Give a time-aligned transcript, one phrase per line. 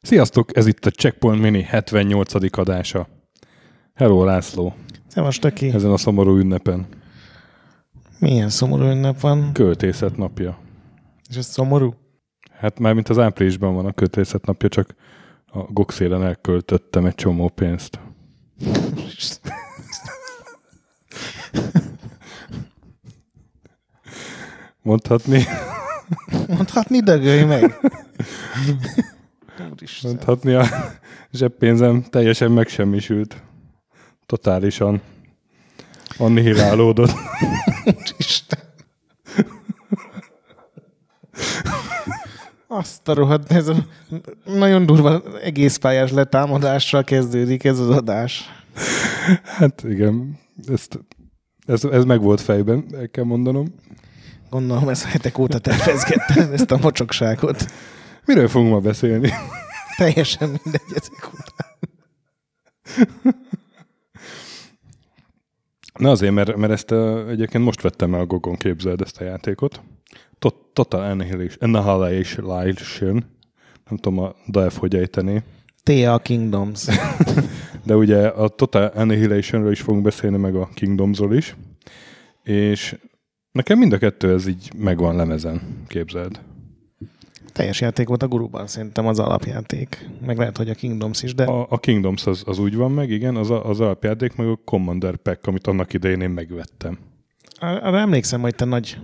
[0.00, 2.58] Sziasztok, ez itt a Checkpoint Mini 78.
[2.58, 3.08] adása.
[3.94, 4.74] Hello László,
[5.06, 5.68] Szevasz, Töki.
[5.68, 6.86] ezen a szomorú ünnepen.
[8.18, 9.52] Milyen szomorú ünnep van?
[9.52, 10.58] Költészet napja.
[11.28, 11.94] És ez szomorú?
[12.52, 14.94] Hát már mint az áprilisban van a költészet napja, csak
[15.46, 18.00] a gokszélen elköltöttem egy csomó pénzt.
[24.82, 25.44] Mondhatni,
[26.48, 27.80] Mondhatni, dögölj meg.
[29.72, 30.10] Úristen.
[30.10, 30.66] mondhatni a
[31.32, 33.42] zseppénzem teljesen megsemmisült.
[34.26, 35.00] Totálisan
[36.18, 37.12] annihilálódott.
[37.84, 38.58] Úristen.
[42.66, 43.74] Azt a rohadt, ez a
[44.44, 48.44] nagyon durva egész pályás letámadással kezdődik ez az adás.
[49.44, 50.98] Hát igen, ezt,
[51.68, 53.74] ez, ez meg volt fejben, el kell mondanom.
[54.50, 57.66] Gondolom, ez hetek óta tervezgettem ezt a mocsokságot.
[58.24, 59.30] Miről fogunk ma beszélni?
[59.96, 61.76] Teljesen mindegy ezek után.
[65.98, 69.24] Na azért, mert, mert ezt uh, egyébként most vettem el a Gogon képzeld ezt a
[69.24, 69.80] játékot.
[70.38, 73.24] Tot- Total Annihilation, Annihilation,
[73.88, 75.42] nem tudom a DAF hogy ejteni,
[75.82, 76.18] T.A.
[76.18, 76.86] Kingdoms.
[77.88, 81.56] de ugye a Total Annihilationről is fogunk beszélni, meg a Kingdomsról is.
[82.42, 82.96] És
[83.52, 86.40] nekem mind a kettő ez így megvan lemezen, képzeld.
[87.52, 90.08] Teljes játék volt a guruban, szerintem az alapjáték.
[90.26, 93.10] Meg lehet, hogy a Kingdoms is, de A, a Kingdoms az, az úgy van meg,
[93.10, 96.98] igen, az, a, az alapjáték, meg a Commander Pack, amit annak idején én megvettem.
[97.60, 98.98] arra emlékszem, hogy te nagy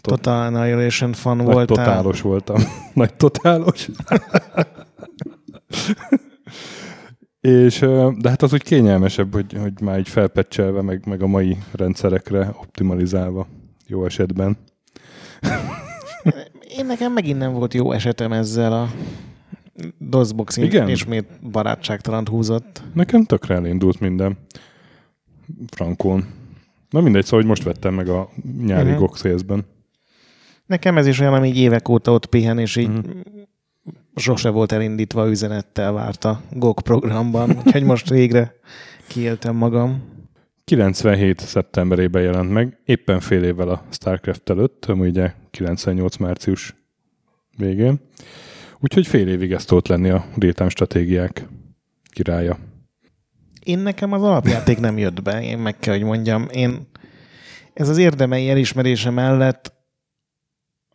[0.00, 1.66] Total Annihilation fan Nagy voltál.
[1.66, 2.62] totálos voltam.
[2.94, 3.88] Nagy totálos.
[7.46, 7.78] És,
[8.18, 12.54] de hát az úgy kényelmesebb, hogy, hogy már így felpecselve, meg, meg a mai rendszerekre
[12.60, 13.46] optimalizálva
[13.86, 14.56] jó esetben.
[16.78, 18.90] Én nekem megint nem volt jó esetem ezzel a
[19.98, 20.88] DOSBox Igen?
[20.88, 22.82] ismét barátságtalant húzott.
[22.94, 24.38] Nekem tökre elindult minden.
[25.70, 26.24] Frankon.
[26.90, 28.28] Na mindegy, szóval hogy most vettem meg a
[28.58, 28.98] nyári uh-huh.
[28.98, 29.64] goxészben.
[30.66, 33.10] Nekem ez is olyan, ami így évek óta ott pihen, és így Mhm.
[34.16, 38.54] Sose volt elindítva üzenettel várt a GOG programban, úgyhogy most végre
[39.06, 40.14] kiéltem magam.
[40.64, 41.40] 97.
[41.40, 46.16] szeptemberében jelent meg, éppen fél évvel a StarCraft előtt, ami ugye 98.
[46.16, 46.74] március
[47.56, 48.00] végén.
[48.80, 51.46] Úgyhogy fél évig ez tudott lenni a real stratégiák
[52.10, 52.58] királya.
[53.62, 56.46] Én nekem az alapjáték nem jött be, én meg kell, hogy mondjam.
[56.52, 56.88] Én
[57.74, 59.72] ez az érdemei elismerése mellett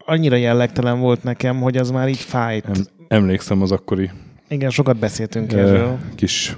[0.05, 2.91] annyira jellegtelen volt nekem, hogy az már így fájt.
[3.11, 4.09] Em, emlékszem az akkori
[4.47, 5.97] Igen, sokat beszéltünk eh, erről.
[6.15, 6.57] kis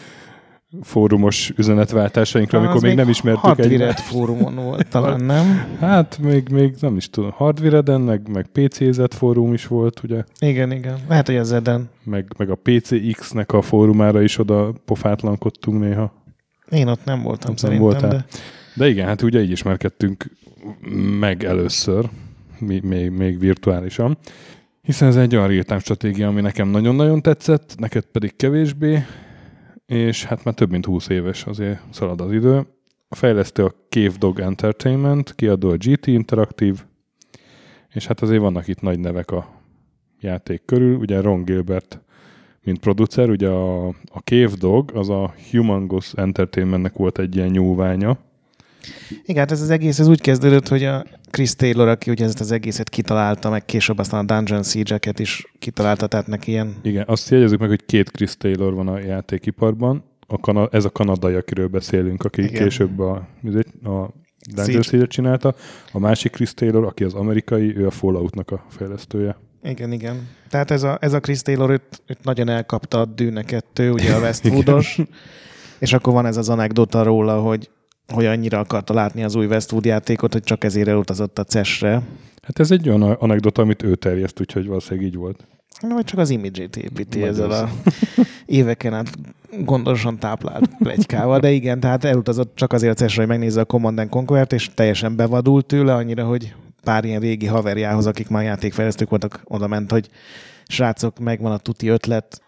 [0.82, 4.00] fórumos üzenetváltásainkra, amikor Az még nem ismertük egymást.
[4.00, 5.76] fórumon volt talán, nem?
[5.80, 10.72] Hát még, még nem is tudom, Hardwired-en, meg, meg PCZ fórum is volt, ugye, Igen,
[10.72, 10.98] igen.
[11.08, 11.88] Lehet, hogy az Eden.
[12.04, 16.12] meg, meg a PCX-nek a fórumára is oda pofátlankodtunk néha.
[16.70, 18.10] Én ott nem voltam Nem szerintem, voltál.
[18.10, 18.24] de
[18.74, 20.30] De igen, hát ugye így ismerkedtünk
[21.18, 22.08] meg először,
[22.58, 24.18] még, még virtuálisan.
[24.86, 29.04] Hiszen ez egy olyan real stratégia, ami nekem nagyon-nagyon tetszett, neked pedig kevésbé,
[29.86, 32.66] és hát már több mint 20 éves azért szalad az idő.
[33.08, 36.78] A fejlesztő a Cave Dog Entertainment, kiadó a GT Interactive,
[37.94, 39.62] és hát azért vannak itt nagy nevek a
[40.20, 42.00] játék körül, ugye Ron Gilbert,
[42.62, 48.18] mint producer, ugye a, a Cave Dog, az a Humongous Entertainmentnek volt egy ilyen nyúványa,
[49.24, 51.04] igen, hát ez az egész ez úgy kezdődött, hogy a
[51.36, 55.52] Chris Taylor, aki ugye ezt az egészet kitalálta, meg később aztán a Dungeon Siege-eket is
[55.58, 60.04] kitalálta, tehát neki ilyen Igen, azt jegyezzük meg, hogy két Chris Taylor van a játékiparban.
[60.26, 62.62] A kana- ez a kanadai, akiről beszélünk, aki Igen.
[62.62, 64.82] Később a, a Dungeon Siege.
[64.82, 65.54] Siege csinálta.
[65.92, 69.36] A másik Chris Taylor, aki az amerikai, ő a Falloutnak a fejlesztője.
[69.62, 70.28] Igen, igen.
[70.48, 74.14] Tehát ez a, ez a Chris Taylor, őt, őt nagyon elkapta a Dűne 2, ugye
[74.14, 74.98] a Westwoodos,
[75.78, 77.70] és akkor van ez az anekdota róla, hogy
[78.12, 82.02] hogy annyira akarta látni az új Westwood játékot, hogy csak ezért elutazott a CES-re.
[82.42, 85.46] Hát ez egy olyan anekdota, amit ő terjeszt, úgyhogy valószínűleg így volt.
[85.80, 87.60] Na, Vagy csak az imidzsét építi Vagy ezzel az.
[87.60, 87.68] a
[88.46, 89.10] éveken át
[89.64, 93.98] gondosan táplált plegykával, de igen, tehát elutazott csak azért a CES-re, hogy megnézze a Command
[93.98, 96.54] and Conquer-t, és teljesen bevadult tőle, annyira, hogy
[96.84, 100.08] pár ilyen régi haverjához, akik már játékfejlesztők voltak, oda ment, hogy
[100.66, 102.40] srácok, megvan a tuti ötlet,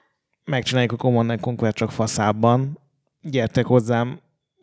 [0.44, 2.78] megcsináljuk a Command and Conquer csak faszában,
[3.22, 4.18] gyertek hozzám,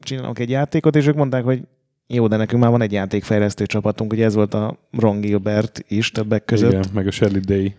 [0.06, 1.62] csinálunk egy játékot, és ők mondták, hogy
[2.07, 6.12] jó, de nekünk már van egy játékfejlesztő csapatunk, ugye ez volt a Ron Gilbert is
[6.12, 6.72] többek között.
[6.72, 7.75] Igen, meg a Shelley Day.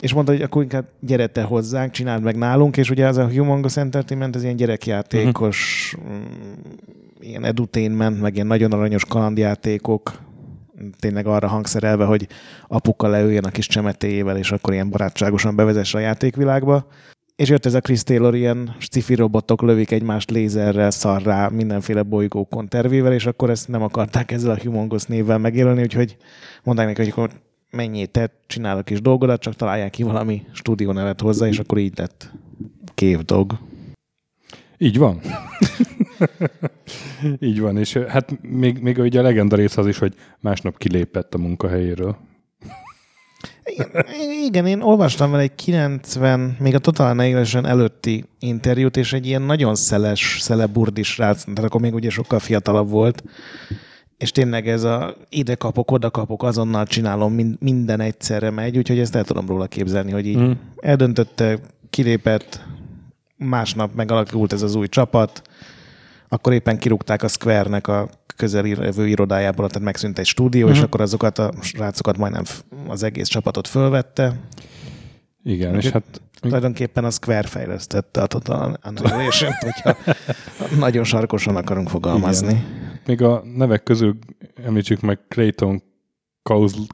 [0.00, 3.28] és mondta, hogy akkor inkább gyere te hozzánk, csináld meg nálunk, és ugye az a
[3.28, 6.16] Humongous Entertainment, ez ilyen gyerekjátékos, uh-huh.
[7.20, 10.24] ilyen edutainment, meg ilyen nagyon aranyos kalandjátékok,
[10.98, 12.26] tényleg arra hangszerelve, hogy
[12.66, 16.86] apuka leüljön a kis csemetéjével, és akkor ilyen barátságosan bevezesse a játékvilágba.
[17.36, 22.68] És jött ez a Chris Taylor, ilyen sci robotok lövik egymást lézerrel, szarrá, mindenféle bolygókon
[22.68, 26.16] tervével, és akkor ezt nem akarták ezzel a Humongous névvel megjelölni, úgyhogy
[26.62, 27.30] mondták neki, hogy akkor
[27.70, 31.98] mennyi te csinál kis dolgodat, csak találják ki valami stúdió nevet hozzá, és akkor így
[31.98, 32.30] lett
[32.94, 33.58] Cave Dog.
[34.78, 35.20] Így van.
[37.40, 41.34] így van, és hát még, még ugye a legenda rész az is, hogy másnap kilépett
[41.34, 42.16] a munkahelyéről.
[43.66, 44.04] Igen,
[44.44, 49.42] igen, én olvastam vele egy 90, még a Total Annihilation előtti interjút, és egy ilyen
[49.42, 53.22] nagyon szeles, szeleburdis rác, tehát akkor még ugye sokkal fiatalabb volt,
[54.16, 59.14] és tényleg ez a ide kapok, oda kapok, azonnal csinálom, minden egyszerre megy, úgyhogy ezt
[59.14, 60.50] el tudom róla képzelni, hogy így mm.
[60.76, 61.58] eldöntötte,
[61.90, 62.64] kilépett,
[63.36, 65.42] másnap megalakult ez az új csapat,
[66.28, 70.70] akkor éppen kirúgták a Square-nek a közeli levő irodájából, tehát megszűnt egy stúdió, mm.
[70.70, 70.84] és mhm.
[70.84, 72.42] akkor azokat a srácokat majdnem
[72.86, 74.40] az egész csapatot fölvette.
[75.42, 76.20] Igen, és hát...
[76.40, 79.96] Tulajdonképpen a Square fejlesztette a Total annihilation hogyha
[80.78, 82.48] nagyon sarkosan akarunk fogalmazni.
[82.48, 83.00] Igen.
[83.06, 84.18] Még a nevek közül
[84.64, 85.82] említsük meg Clayton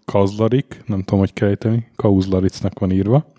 [0.05, 3.33] Kauzlarik, nem tudom, hogy kejteni, Kauzlaricnak van írva.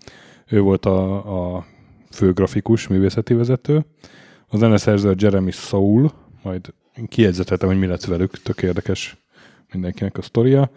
[0.48, 1.66] Ő volt a, a
[2.12, 3.86] fő grafikus, művészeti vezető.
[4.48, 6.12] A zeneszerző Jeremy Soul,
[6.44, 6.74] majd
[7.08, 9.18] kiegyzeteltem, hogy mi lett velük, tök érdekes
[9.72, 10.72] mindenkinek a sztoria,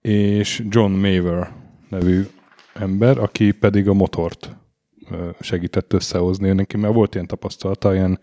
[0.00, 1.52] és John Maver
[1.88, 2.22] nevű
[2.74, 4.56] ember, aki pedig a motort
[5.40, 6.52] segített összehozni.
[6.52, 8.20] Neki mert volt ilyen tapasztalata, ilyen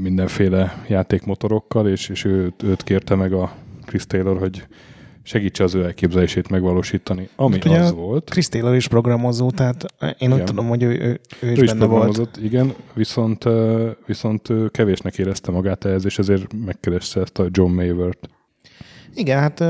[0.00, 3.54] mindenféle játékmotorokkal, és, és őt, őt kérte meg a
[3.84, 4.66] Chris Taylor, hogy
[5.22, 8.30] segítse az ő elképzelését megvalósítani, ami hát az volt.
[8.30, 10.32] Chris Taylor is programozó, tehát én igen.
[10.32, 12.38] úgy tudom, hogy ő, ő, ő is, ő is benne volt.
[12.42, 13.44] Igen, viszont,
[14.06, 18.28] viszont kevésnek érezte magát ehhez, és ezért megkereste ezt a John Mayvert.
[19.14, 19.60] Igen, hát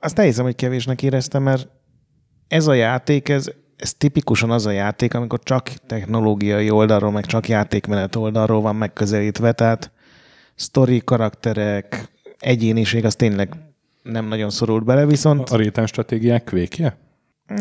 [0.00, 1.68] azt elhiszem, hogy kevésnek éreztem, mert
[2.48, 7.48] ez a játék, ez, ez tipikusan az a játék, amikor csak technológiai oldalról, meg csak
[7.48, 9.92] játékmenet oldalról van megközelítve, tehát
[10.54, 12.08] sztori, karakterek,
[12.38, 13.67] egyéniség, az tényleg
[14.02, 15.50] nem nagyon szorult bele, viszont...
[15.50, 16.98] A rétán stratégiák kvékje?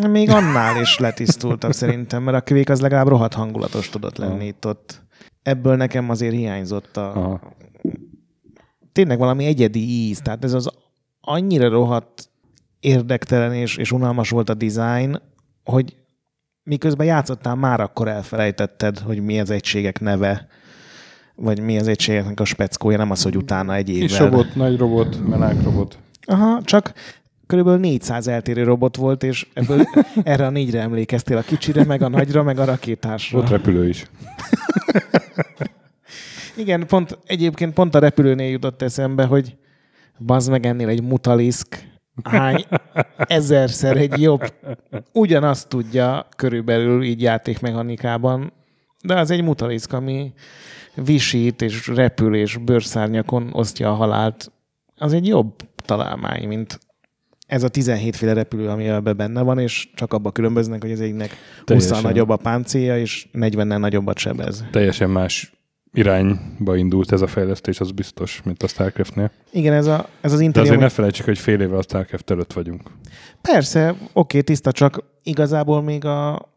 [0.10, 4.66] Még annál is letisztultabb szerintem, mert a kvék az legalább rohadt hangulatos tudott lenni itt
[4.66, 5.02] ott.
[5.42, 7.10] Ebből nekem azért hiányzott a...
[7.10, 7.56] Aha.
[8.92, 10.70] Tényleg valami egyedi íz, tehát ez az
[11.22, 12.30] annyira rohadt
[12.80, 15.22] érdektelen és, és unalmas volt a design,
[15.64, 15.96] hogy
[16.64, 20.48] miközben játszottál, már akkor elfelejtetted, hogy mi az egységek neve,
[21.36, 24.08] vagy mi az egységeknek a speckója, nem az, hogy utána egy évvel.
[24.08, 25.98] Kis robot, nagy robot, melák robot.
[26.30, 26.94] Aha, csak
[27.48, 29.82] körülbelül 400 eltérő robot volt, és ebből
[30.24, 33.38] erre a négyre emlékeztél, a kicsire, meg a nagyra, meg a rakétásra.
[33.38, 34.06] Volt repülő is.
[36.58, 39.56] Igen, pont, egyébként pont a repülőnél jutott eszembe, hogy
[40.20, 41.86] bazd meg ennél egy mutaliszk,
[42.24, 42.66] hány
[43.18, 44.54] ezerszer egy jobb,
[45.14, 48.54] ugyanazt tudja körülbelül így játékmechanikában,
[49.04, 50.34] de az egy mutaliszk, ami
[50.96, 54.52] visít és repül és bőrszárnyakon osztja a halált.
[54.96, 55.54] Az egy jobb
[55.88, 56.80] találmány, mint
[57.48, 61.02] ez a 17 féle repülő, ami ebben benne van, és csak abba különböznek, hogy az
[61.02, 61.30] egyiknek
[61.66, 64.66] 20 nagyobb a páncélja, és 40-nel nagyobbat sebez.
[64.72, 65.52] Teljesen más
[65.94, 69.32] irányba indult ez a fejlesztés, az biztos, mint a StarCraft-nél.
[69.52, 70.70] Igen, ez, a, ez az interjú...
[70.70, 72.82] De azért ne felejtsük, hogy fél éve a StarCraft előtt vagyunk.
[73.42, 76.50] Persze, oké, tiszta, csak igazából még a,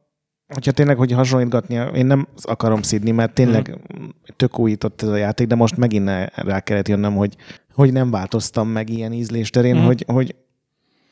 [0.55, 4.15] hogyha tényleg, hogy hasonlítgatni, én nem akarom szidni, mert tényleg hmm.
[4.37, 7.37] tök újított ez a játék, de most megint rá kellett jönnöm, hogy,
[7.75, 9.85] hogy nem változtam meg ilyen ízlés terén, hmm.
[9.85, 10.35] hogy, hogy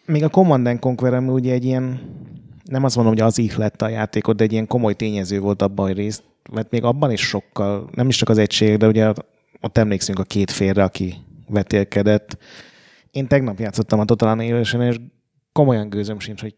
[0.07, 2.01] még a Command Conquer, ami ugye egy ilyen,
[2.65, 5.87] nem azt mondom, hogy az lett a játékot, de egy ilyen komoly tényező volt abban,
[5.87, 9.13] hogy részt mert még abban is sokkal, nem is csak az egység, de ugye
[9.61, 11.15] ott emlékszünk a két félre, aki
[11.49, 12.39] vetélkedett.
[13.11, 14.97] Én tegnap játszottam a Total annihilation és
[15.53, 16.55] komolyan gőzöm sincs, hogy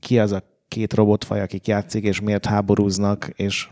[0.00, 3.68] ki az a két robotfaj, akik játszik, és miért háborúznak, és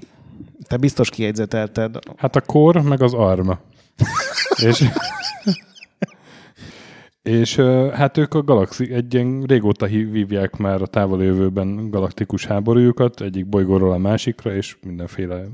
[0.68, 1.98] te biztos kiegyzetelted.
[2.16, 3.60] Hát a kor, meg az arma.
[4.66, 4.84] és,
[7.22, 7.56] és
[7.92, 13.92] hát ők a galaxi, egy ilyen régóta hívják már a távoljövőben galaktikus háborújukat, egyik bolygóról
[13.92, 15.44] a másikra, és mindenféle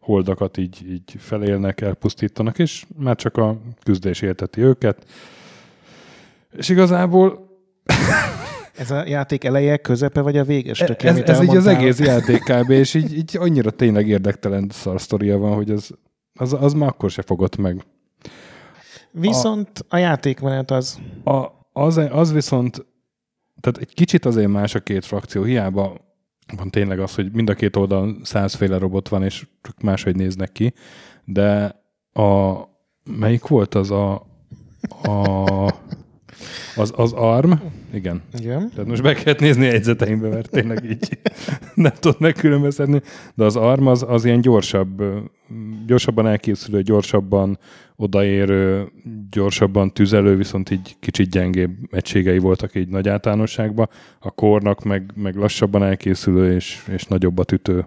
[0.00, 5.06] holdakat így, így felélnek, elpusztítanak, és már csak a küzdés élteti őket.
[6.56, 7.48] És igazából
[8.76, 12.42] ez a játék eleje, közepe, vagy a véges töké, Ez, ez így az egész játék
[12.42, 12.70] kb.
[12.70, 15.90] és így, így annyira tényleg érdektelen szar van, hogy az,
[16.34, 17.84] az, az már akkor se fogott meg.
[19.12, 21.00] Viszont a, a játékmenet az...
[21.24, 21.96] A, az...
[21.96, 22.86] Az viszont,
[23.60, 25.96] tehát egy kicsit azért más a két frakció, hiába
[26.56, 30.52] van tényleg az, hogy mind a két oldalon százféle robot van, és csak máshogy néznek
[30.52, 30.74] ki,
[31.24, 31.80] de
[32.12, 32.52] a,
[33.04, 34.26] melyik volt az a,
[35.02, 35.74] a
[36.76, 37.52] az, az ARM,
[37.92, 38.22] igen.
[38.38, 38.70] Igen.
[38.74, 41.18] Tehát most be kellett nézni jegyzeteimbe, mert tényleg így
[41.74, 43.00] nem tudod megkülönböztetni,
[43.34, 45.02] de az ARM az, az ilyen gyorsabb,
[45.86, 47.58] gyorsabban elkészülő, gyorsabban
[47.96, 48.92] odaérő,
[49.30, 53.88] gyorsabban tüzelő, viszont így kicsit gyengébb egységei voltak így nagy általánosságban.
[54.18, 57.86] A kornak meg, meg lassabban elkészülő és, és nagyobbat ütő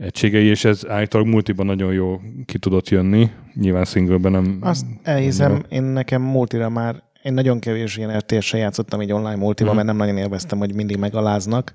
[0.00, 3.30] egységei, és ez állítólag multiban nagyon jó ki tudott jönni.
[3.54, 4.58] Nyilván singleben nem...
[4.60, 9.72] Azt elhiszem, én nekem multira már én nagyon kevés ilyen rts játszottam így online multiban,
[9.72, 9.74] uh-huh.
[9.74, 11.74] mert nem nagyon élveztem, hogy mindig megaláznak.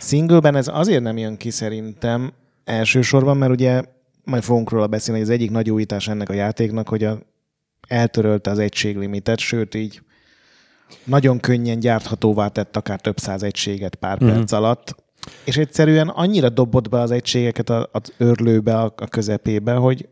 [0.00, 2.32] Singleben ez azért nem jön ki szerintem
[2.64, 3.82] elsősorban, mert ugye
[4.24, 7.18] majd fogunk róla beszélni, hogy az egyik nagy újítás ennek a játéknak, hogy a,
[7.88, 10.02] eltörölte az egységlimitet, sőt így
[11.04, 14.36] nagyon könnyen gyárthatóvá tett akár több száz egységet pár uh-huh.
[14.36, 14.94] perc alatt,
[15.44, 20.08] és egyszerűen annyira dobott be az egységeket az örlőbe, a közepébe, hogy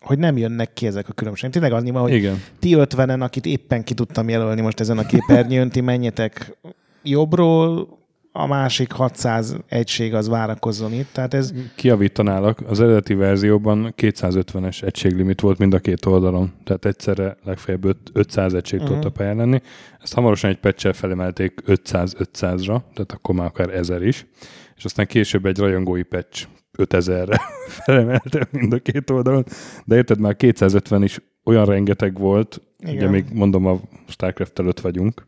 [0.00, 1.52] hogy nem jönnek ki ezek a különbségek.
[1.52, 2.42] Tényleg annyi van, hogy Igen.
[2.58, 6.56] ti ötvenen, akit éppen ki tudtam jelölni most ezen a képernyőn, ti menjetek
[7.02, 7.98] jobbról,
[8.32, 11.08] a másik 600 egység az várakozzon itt.
[11.12, 11.52] Tehát ez...
[11.74, 18.54] Kiavítanálak, az eredeti verzióban 250-es egységlimit volt mind a két oldalon, tehát egyszerre legfeljebb 500
[18.54, 18.94] egység uh-huh.
[18.94, 19.60] tudta pályán lenni.
[20.02, 24.26] Ezt hamarosan egy patch felemelték 500-500-ra, tehát akkor már akár 1000 is,
[24.76, 26.46] és aztán később egy rajongói patch
[26.84, 27.40] 5000-re
[27.84, 29.44] felemelte mind a két oldalon,
[29.84, 32.94] de érted, már 250 is olyan rengeteg volt, Igen.
[32.94, 35.26] ugye még mondom a StarCraft előtt vagyunk,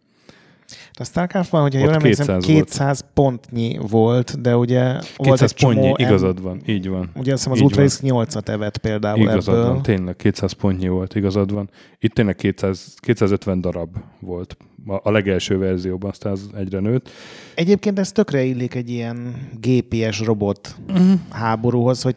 [0.93, 3.13] a StarCraft-ban, hogyha jól emlékszem, 200 volt.
[3.15, 7.11] pontnyi volt, de ugye 200 volt egy pontnyi, igazad van, így van.
[7.15, 9.67] Ugye azt hiszem az Ultralisk 8-at evett például igazad ebből.
[9.67, 11.71] van, tényleg 200 pontnyi volt, igazad van.
[11.99, 14.57] Itt tényleg 200, 250 darab volt
[15.03, 17.11] a legelső verzióban, aztán az egyre nőtt.
[17.55, 21.13] Egyébként ez tökre illik egy ilyen GPS robot uh-huh.
[21.31, 22.17] háborúhoz, hogy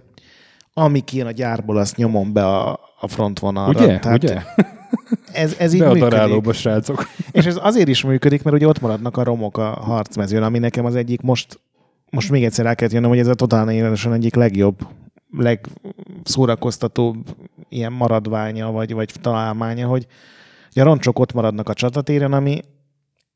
[0.73, 3.83] ami kijön a gyárból, azt nyomom be a, a frontvonalra.
[3.83, 3.99] Ugye?
[3.99, 4.41] Tehát Ugye?
[5.31, 7.07] Ez, ez így be a darálóba, srácok.
[7.31, 10.85] És ez azért is működik, mert ugye ott maradnak a romok a harcmezőn, ami nekem
[10.85, 11.59] az egyik most,
[12.09, 14.87] most még egyszer rá kellett jönnöm, hogy ez a totál egyik legjobb,
[15.37, 17.35] legszórakoztatóbb
[17.69, 20.07] ilyen maradványa, vagy, vagy találmánya, hogy
[20.73, 22.61] a roncsok ott maradnak a csatatéren, ami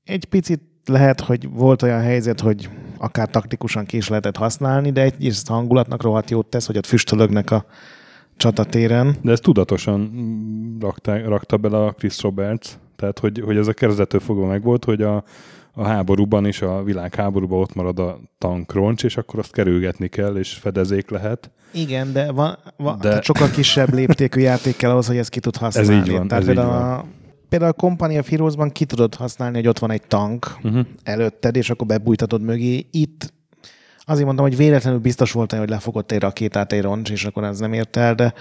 [0.04, 5.02] egy picit lehet, hogy volt olyan helyzet, hogy akár taktikusan ki is lehetett használni, de
[5.02, 7.66] egyrészt hangulatnak rohadt jót tesz, hogy ott füstölögnek a
[8.40, 9.16] csatatéren.
[9.22, 10.12] De ez tudatosan
[10.80, 15.02] rakta, rakta bele a Chris Roberts, tehát hogy, hogy ez a kezdetől fogva megvolt, hogy
[15.02, 15.24] a,
[15.74, 20.54] a háborúban is, a világháborúban ott marad a tankroncs, és akkor azt kerülgetni kell, és
[20.54, 21.52] fedezék lehet.
[21.72, 23.08] Igen, de, van, van, de...
[23.08, 25.94] Tehát sokkal kisebb léptékű játék kell ahhoz, hogy ezt ki tud használni.
[25.94, 26.28] Ez így van.
[26.28, 26.92] Tehát ez így van.
[26.92, 27.06] A,
[27.50, 30.86] például a Company of Heroes-ban ki tudod használni, hogy ott van egy tank uh-huh.
[31.04, 32.88] előtted, és akkor bebújtatod mögé.
[32.92, 33.34] Itt
[34.06, 37.60] azért mondtam, hogy véletlenül biztos volt, hogy lefogott egy rakétát, egy roncs, és akkor ez
[37.60, 38.34] nem ért el, de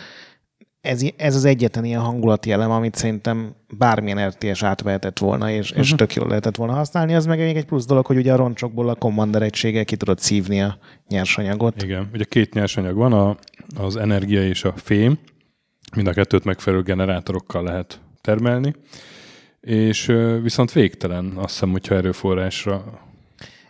[0.80, 5.84] ez, ez az egyetlen ilyen hangulati elem, amit szerintem bármilyen RTS átvehetett volna, és, uh-huh.
[5.84, 7.14] és tök jól lehetett volna használni.
[7.14, 10.18] Az meg még egy plusz dolog, hogy ugye a roncsokból a Commander egységgel ki tudod
[10.18, 11.82] szívni a nyersanyagot.
[11.82, 13.36] Igen, ugye két nyersanyag van, a,
[13.76, 15.18] az energia és a fém.
[15.96, 18.74] Mind a kettőt megfelelő generátorokkal lehet termelni,
[19.60, 20.12] és
[20.42, 23.07] viszont végtelen, azt hiszem, hogyha erőforrásra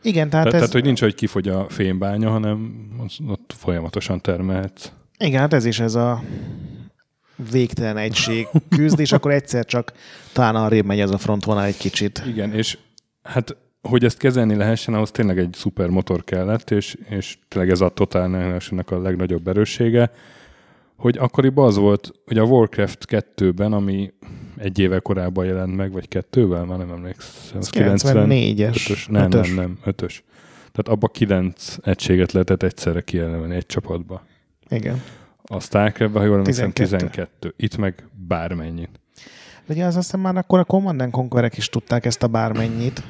[0.03, 0.59] igen, tehát, Te, ez...
[0.59, 2.87] Tehát, hogy nincs, hogy kifogy a fémbánya, hanem
[3.29, 4.93] ott folyamatosan termelhetsz.
[5.19, 6.23] Igen, hát ez is ez a
[7.51, 9.93] végtelen egység küzd, és akkor egyszer csak
[10.33, 12.23] talán arrébb megy ez a frontvonal egy kicsit.
[12.27, 12.79] Igen, és
[13.23, 17.81] hát hogy ezt kezelni lehessen, ahhoz tényleg egy szuper motor kellett, és, és tényleg ez
[17.81, 20.11] a Total annihilation a legnagyobb erőssége,
[20.97, 24.13] hogy akkoriban az volt, hogy a Warcraft 2-ben, ami
[24.59, 27.61] egy éve korábban jelent meg, vagy kettővel, már nem emlékszem.
[27.61, 29.09] 94-es.
[29.09, 30.23] Nem, nem, nem, ötös.
[30.73, 34.23] Tehát abba kilenc egységet lehetett egyszerre kijelölni egy csapatba.
[34.69, 35.03] Igen.
[35.43, 37.55] A Starcraft-ben, ha jól emlékszem, 12.
[37.57, 39.01] Itt meg bármennyit.
[39.67, 43.03] De ugye az azt hiszem már akkor a Command Conquerek is tudták ezt a bármennyit.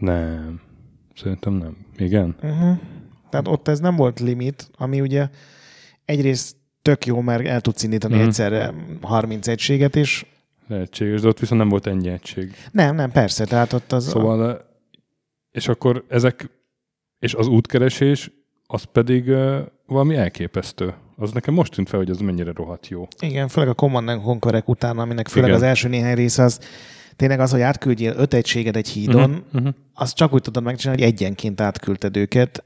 [0.00, 0.60] Nem.
[1.14, 1.76] Szerintem nem.
[1.96, 2.34] Igen?
[2.42, 2.78] Uh-huh.
[3.30, 5.28] Tehát ott ez nem volt limit, ami ugye
[6.04, 8.28] egyrészt tök jó, mert el tudsz indítani uh-huh.
[8.28, 10.26] egyszerre 30 egységet is.
[10.66, 12.54] Lehetséges, de ott viszont nem volt ennyi egység.
[12.70, 14.08] Nem, nem, persze, tehát ott az...
[14.08, 14.58] Szóval, a...
[15.50, 16.50] és akkor ezek,
[17.18, 18.30] és az útkeresés,
[18.66, 20.94] az pedig uh, valami elképesztő.
[21.16, 23.08] Az nekem most tűnt fel, hogy az mennyire rohadt jó.
[23.20, 25.60] Igen, főleg a Command Conquerek után, aminek főleg Igen.
[25.60, 26.60] az első néhány rész az
[27.16, 29.74] tényleg az, hogy átküldjél öt egységet egy hídon, uh-huh, uh-huh.
[29.94, 32.64] azt csak úgy tudod megcsinálni, hogy egyenként átküldted őket.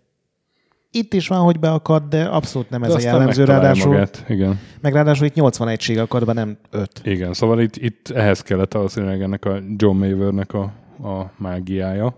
[0.97, 3.93] Itt is van, hogy beakad, de abszolút nem ez de a jellemző, ráadásul.
[3.93, 4.25] Magát.
[4.29, 4.61] Igen.
[4.81, 7.01] Meg ráadásul itt 80 egység akad be, nem 5.
[7.05, 10.63] Igen, szóval itt, itt ehhez kellett valószínűleg ennek a John Mavernek a,
[11.03, 12.15] a mágiája.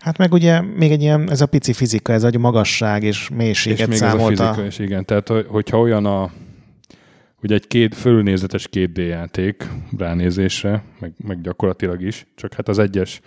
[0.00, 3.78] Hát meg ugye még egy ilyen, ez a pici fizika, ez a magasság és mélységet
[3.78, 4.32] és még számolta.
[4.32, 5.04] ez a fizika is, igen.
[5.04, 6.30] Tehát, hogy- hogyha olyan a,
[7.42, 9.68] ugye egy két, fölnézetes 2D játék
[9.98, 13.20] ránézésre, meg, meg gyakorlatilag is, csak hát az egyes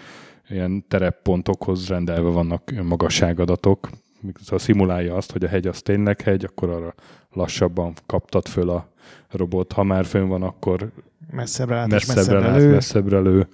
[0.50, 3.90] ilyen tereppontokhoz rendelve vannak magasságadatok,
[4.24, 6.94] mikor szimulálja azt, hogy a hegy az tényleg hegy, akkor arra
[7.32, 8.90] lassabban kaptad föl a
[9.32, 9.72] robot.
[9.72, 10.90] Ha már fönn van, akkor
[11.32, 12.72] Messzebbre lát messzebbre, messzebbre lát, lő.
[12.72, 13.48] messzebbre lő.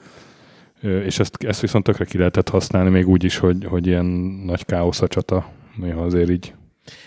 [1.06, 4.06] És ezt, ezt viszont tökre ki lehetett használni, még úgy is, hogy, hogy ilyen
[4.46, 5.50] nagy káosz a csata.
[5.76, 6.54] Néha azért így.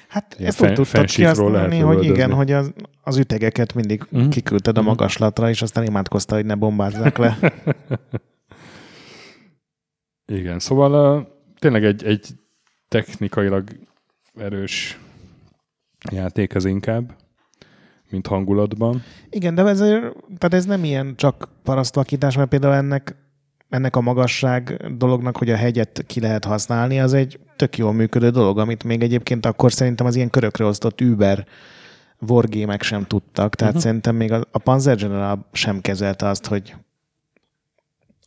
[0.08, 2.36] Hát Ilyen ezt úgy fen- tudtad fensíkról lehet kihasználni, hogy igen, lövöldözni.
[2.36, 4.28] hogy az, az ütegeket mindig Mhm.
[4.28, 4.88] kiküldted a Mhm.
[4.88, 7.38] magaslatra, és aztán imádkozta, hogy ne bombázzák le.
[10.32, 11.26] Igen, szóval uh,
[11.58, 12.26] tényleg egy, egy
[12.92, 13.68] technikailag
[14.38, 14.98] erős
[16.10, 17.14] játék ez inkább,
[18.10, 19.02] mint hangulatban.
[19.30, 19.78] Igen, de ez,
[20.38, 23.16] tehát ez nem ilyen csak parasztvakítás, mert például ennek,
[23.68, 28.30] ennek a magasság dolognak, hogy a hegyet ki lehet használni, az egy tök jól működő
[28.30, 31.46] dolog, amit még egyébként akkor szerintem az ilyen körökre osztott Uber
[32.20, 33.54] wargémek sem tudtak.
[33.54, 33.88] Tehát uh-huh.
[33.88, 36.74] szerintem még a, a Panzer General sem kezelte azt, hogy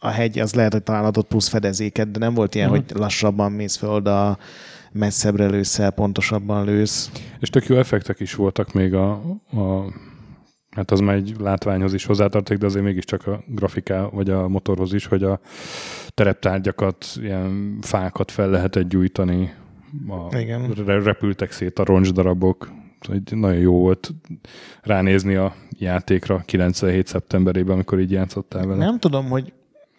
[0.06, 2.86] a hegy az lehet, hogy talán adott plusz fedezéket, de nem volt ilyen, uh-huh.
[2.88, 4.38] hogy lassabban mész föl oda,
[4.92, 7.12] messzebbre lősz el, pontosabban lősz.
[7.40, 9.12] És tök jó effektek is voltak még a,
[9.52, 9.94] a
[10.70, 14.94] hát az már egy látványhoz is hozzátartozik, de azért mégiscsak a grafiká, vagy a motorhoz
[14.94, 15.40] is, hogy a
[16.14, 19.54] tereptárgyakat, ilyen fákat fel lehetett gyújtani,
[20.08, 20.72] a, Igen.
[20.86, 22.72] re- repültek szét a roncsdarabok,
[23.08, 24.14] hogy nagyon jó volt
[24.82, 27.08] ránézni a játékra 97.
[27.08, 28.86] szeptemberében, amikor így játszottál vele.
[28.86, 29.54] Nem tudom, hogy,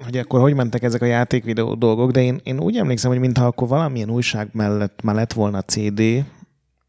[0.05, 3.47] hogy akkor hogy mentek ezek a játékvideó dolgok, de én, én úgy emlékszem, hogy mintha
[3.47, 6.03] akkor valamilyen újság mellett már lett volna CD,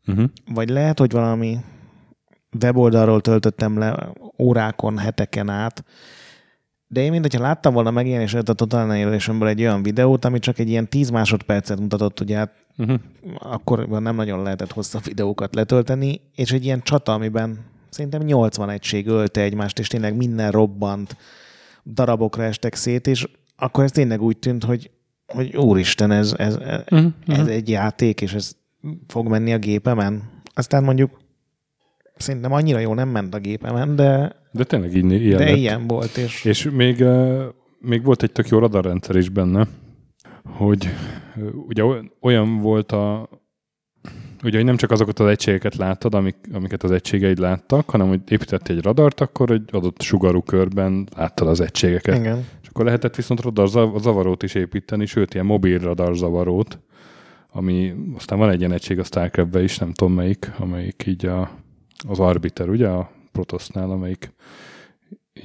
[0.09, 0.29] Uh-huh.
[0.53, 1.57] vagy lehet, hogy valami
[2.63, 5.83] weboldalról töltöttem le órákon, heteken át,
[6.87, 10.69] de én mintha láttam volna megjelenését a Total Annihilation-ből egy olyan videót, ami csak egy
[10.69, 12.99] ilyen 10 másodpercet mutatott, ugye hát Uh-huh.
[13.39, 17.59] akkor nem nagyon lehetett hosszabb videókat letölteni, és egy ilyen csata, amiben
[17.89, 21.17] szerintem 80 egység ölte egymást, és tényleg minden robbant,
[21.93, 24.91] darabokra estek szét, és akkor ez tényleg úgy tűnt, hogy,
[25.27, 27.11] hogy úristen, ez, ez, ez, Uh-huh.
[27.25, 28.51] ez egy játék, és ez
[29.07, 30.23] fog menni a gépemen.
[30.53, 31.17] Aztán mondjuk
[32.15, 35.55] szerintem annyira jó nem ment a gépemen, de, De tényleg így, ilyen de lett.
[35.55, 37.03] ilyen volt, és És még,
[37.79, 39.67] még volt egy tök jó radarrendszer is benne,
[40.43, 40.89] hogy
[41.67, 43.29] ugye oly- olyan volt a
[44.43, 48.19] ugye, hogy nem csak azokat az egységeket láttad, amik, amiket az egységeid láttak, hanem hogy
[48.27, 52.17] építettél egy radart, akkor egy adott sugarú körben láttad az egységeket.
[52.17, 52.45] igen.
[52.61, 56.79] És akkor lehetett viszont radarzavarót is építeni, sőt, ilyen mobil radarzavarót,
[57.51, 61.51] ami aztán van egy ilyen egység a starcraft is, nem tudom melyik, amelyik így a,
[62.07, 64.31] az Arbiter, ugye, a Protostnál, amelyik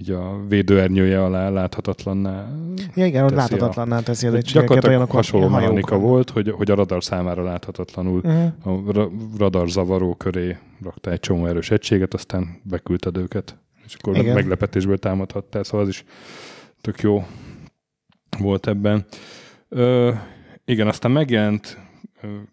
[0.01, 2.49] így a védőernyője alá láthatatlanná.
[2.95, 4.53] Ja, igen, hogy láthatatlanná teszi az egységeket.
[4.53, 8.89] Gyakorlatilag olyanok, hasonló mechanika volt, hogy, hogy a radar számára láthatatlanul Uh-huh.
[8.89, 13.57] a ra- radar zavaró köré rakta egy csomó erős egységet, aztán beküldted őket.
[13.87, 14.35] És akkor Igen.
[14.35, 16.05] meglepetésből támadhattál, szóval az is
[16.81, 17.27] tök jó
[18.39, 19.05] volt ebben.
[19.69, 20.13] Ö,
[20.65, 21.79] igen, aztán megjelent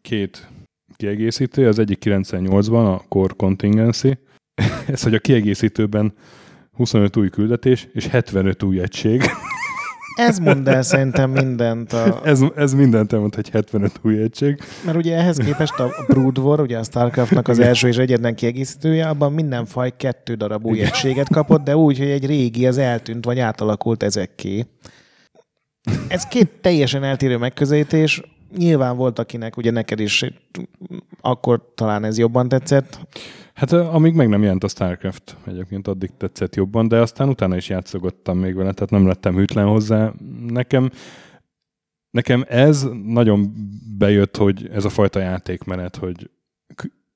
[0.02, 0.48] két
[0.96, 4.18] kiegészítő, az egyik 98-ban, a Core Contingency.
[4.88, 6.14] Ez, hogy a kiegészítőben
[6.80, 9.24] 25 új küldetés és 75 új egység.
[10.16, 14.60] Ez mond el szerintem mindent, a, Ez, ez mindent elmond, hogy 75 új egység.
[14.86, 19.08] mert ugye ehhez képest a Brood War, ugye a Starcraftnak az első és egyetlen kiegészítője,
[19.08, 23.26] abban minden faj kettő darab új egységet kapott, de úgy, hogy egy régi az eltűnt,
[23.26, 24.66] vagy átalakult ezekké.
[26.08, 28.22] Ez két teljesen eltérő megközelítés.
[28.58, 30.26] Nyilván volt, akinek ugye neked is
[31.22, 33.00] akkor talán ez jobban tetszett.
[33.60, 37.70] Hát amíg meg nem jelent a StarCraft, egyébként addig tetszett jobban, de aztán utána is
[37.70, 40.14] játszogottam még vele, tehát nem lettem hűtlen hozzá.
[40.48, 40.92] Nekem,
[42.10, 43.54] nekem ez nagyon
[43.98, 46.30] bejött, hogy ez a fajta játékmenet, hogy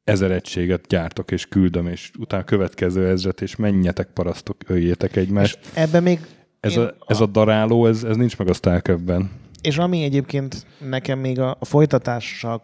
[0.04, 5.60] ezer egységet gyártok és küldöm, és utána a következő ezret, és menjetek parasztok, öljétek egymást.
[5.62, 6.20] És ebben még
[6.60, 9.32] Ez a, ez a daráló, ez, ez nincs meg a StarCraftben.
[9.62, 12.60] És ami egyébként nekem még a, a folytatással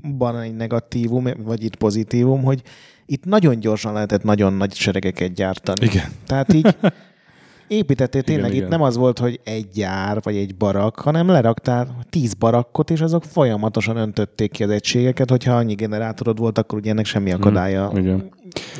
[0.00, 2.62] kapcsolatban egy negatívum, vagy itt pozitívum, hogy
[3.06, 5.84] itt nagyon gyorsan lehetett nagyon nagy seregeket gyártani.
[5.86, 6.04] Igen.
[6.26, 6.76] Tehát így
[7.68, 8.64] építettél Igen, tényleg, igen.
[8.64, 13.00] itt nem az volt, hogy egy gyár, vagy egy barak, hanem leraktál tíz barakkot, és
[13.00, 17.86] azok folyamatosan öntötték ki az egységeket, hogyha annyi generátorod volt, akkor ugye ennek semmi akadálya
[17.88, 18.30] Mhm, Igen.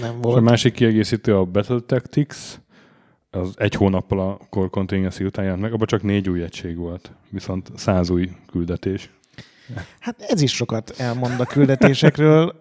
[0.00, 0.42] nem És a volt.
[0.44, 2.36] másik kiegészítő a Battle Tactics,
[3.30, 7.10] az egy hónappal a Core Contingency után jelent meg, abban csak négy új egység volt,
[7.30, 9.10] viszont száz új küldetés.
[9.98, 12.60] Hát ez is sokat elmond a küldetésekről.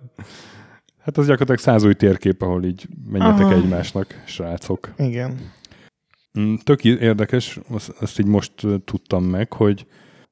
[1.00, 3.54] Hát az gyakorlatilag száz új térkép, ahol így menjetek Aha.
[3.54, 4.94] egymásnak, srácok.
[4.98, 5.52] Igen.
[6.40, 8.54] Mm, Tök érdekes, azt, azt így most
[8.86, 9.86] tudtam meg, hogy,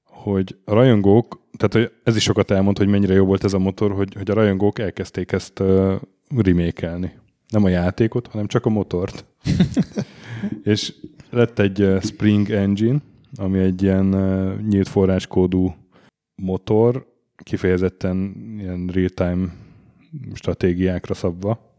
[0.04, 3.60] hogy a rajongók, tehát hogy ez is sokat elmond, hogy mennyire jó volt ez a
[3.60, 5.94] motor, hogy, hogy a rajongók elkezdték ezt uh,
[6.38, 7.12] remékelni.
[7.50, 9.26] Nem a játékot, hanem csak a motort.
[10.64, 10.94] és
[11.30, 12.98] lett egy Spring Engine,
[13.36, 15.76] ami egy ilyen uh, nyílt forráskódú
[16.42, 19.54] motor, kifejezetten ilyen real-time
[20.34, 21.76] stratégiákra szabva.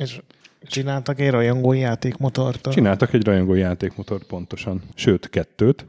[0.00, 0.20] És
[0.62, 2.68] csináltak egy rajongói játékmotort?
[2.68, 4.82] Csináltak egy rajongói játékmotort pontosan.
[4.94, 5.86] Sőt, kettőt,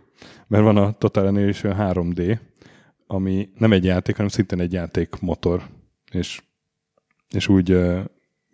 [0.47, 2.39] mert van a Total Annihilation 3D,
[3.07, 5.63] ami nem egy játék, hanem szintén egy játékmotor.
[6.11, 6.41] És,
[7.29, 7.77] és úgy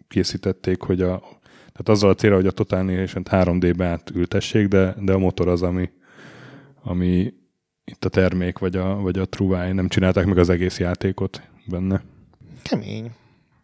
[0.08, 1.20] készítették, hogy a,
[1.56, 5.62] tehát azzal a célra, hogy a Total Annihilation 3D-be átültessék, de, de a motor az,
[5.62, 5.90] ami,
[6.84, 7.34] ami
[7.86, 12.02] itt a termék, vagy a, vagy a Truvai, nem csinálták meg az egész játékot benne.
[12.62, 13.12] Kemény.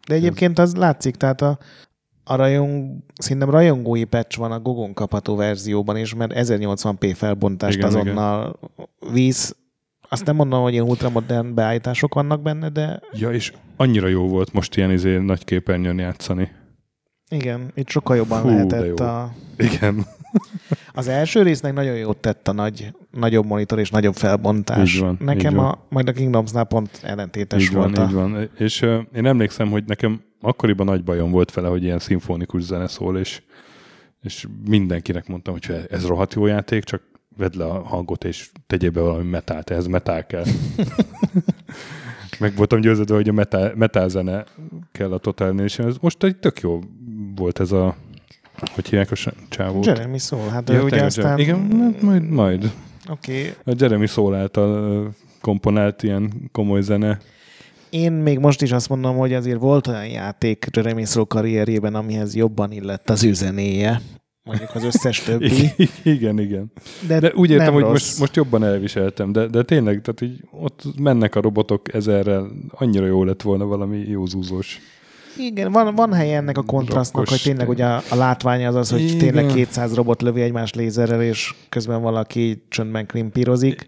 [0.06, 1.58] De egyébként az látszik, tehát a,
[2.24, 7.88] a rajong, szerintem rajongói patch van a Gogon kapható verzióban is, mert 1080p felbontást igen,
[7.88, 9.12] azonnal igen.
[9.12, 9.56] víz.
[10.08, 13.00] Azt nem mondom, hogy ilyen ultramodern beállítások vannak benne, de...
[13.12, 16.50] Ja, és annyira jó volt most ilyen izé nagy képernyőn játszani.
[17.30, 19.32] Igen, itt sokkal jobban Hú, lehetett a...
[19.58, 20.06] Igen.
[20.92, 24.94] Az első résznek nagyon jót tett a nagy, nagyobb monitor és nagyobb felbontás.
[24.94, 25.66] Így van, nekem így van.
[25.66, 27.96] a, majd a Kingdomsnál pont ellentétes így volt.
[27.96, 28.08] Van, a...
[28.08, 28.50] így van.
[28.56, 32.86] És uh, én emlékszem, hogy nekem akkoriban nagy bajom volt vele, hogy ilyen szimfonikus zene
[32.86, 33.42] szól, és,
[34.22, 37.02] és mindenkinek mondtam, hogy ez rohadt jó játék, csak
[37.36, 40.44] vedd le a hangot, és tegyél be valami metált, ehhez metál kell.
[42.40, 44.44] Meg voltam győződve, hogy a metal, metal zene
[44.92, 45.88] kell a Total Nation.
[45.88, 46.80] Ez most egy tök jó
[47.36, 47.96] volt ez a
[48.74, 49.86] hogy hívják a csávót?
[49.86, 51.38] Jeremy Soul, hát ja, ő ugye aztán...
[51.38, 52.72] Igen, majd, majd.
[53.10, 53.38] Oké.
[53.38, 53.74] Okay.
[53.74, 57.18] A Jeremy Soul által komponált ilyen komoly zene.
[57.90, 62.34] Én még most is azt mondom, hogy azért volt olyan játék Jeremy Soul karrierjében, amihez
[62.34, 64.00] jobban illett az üzenéje.
[64.42, 65.70] Mondjuk az összes többi.
[66.02, 66.72] igen, igen.
[67.06, 70.82] De, de úgy értem, hogy most, most jobban elviseltem, de, de tényleg, tehát így ott
[70.98, 74.80] mennek a robotok ezerrel, annyira jó lett volna valami jó zúzós.
[75.36, 78.90] Igen, van, van helye ennek a kontrasztnak, hogy tényleg ugye a, a látvány az az,
[78.90, 79.18] hogy Igen.
[79.18, 83.86] tényleg 200 robot lövi egymás lézerrel, és közben valaki csöndben klimpírozik.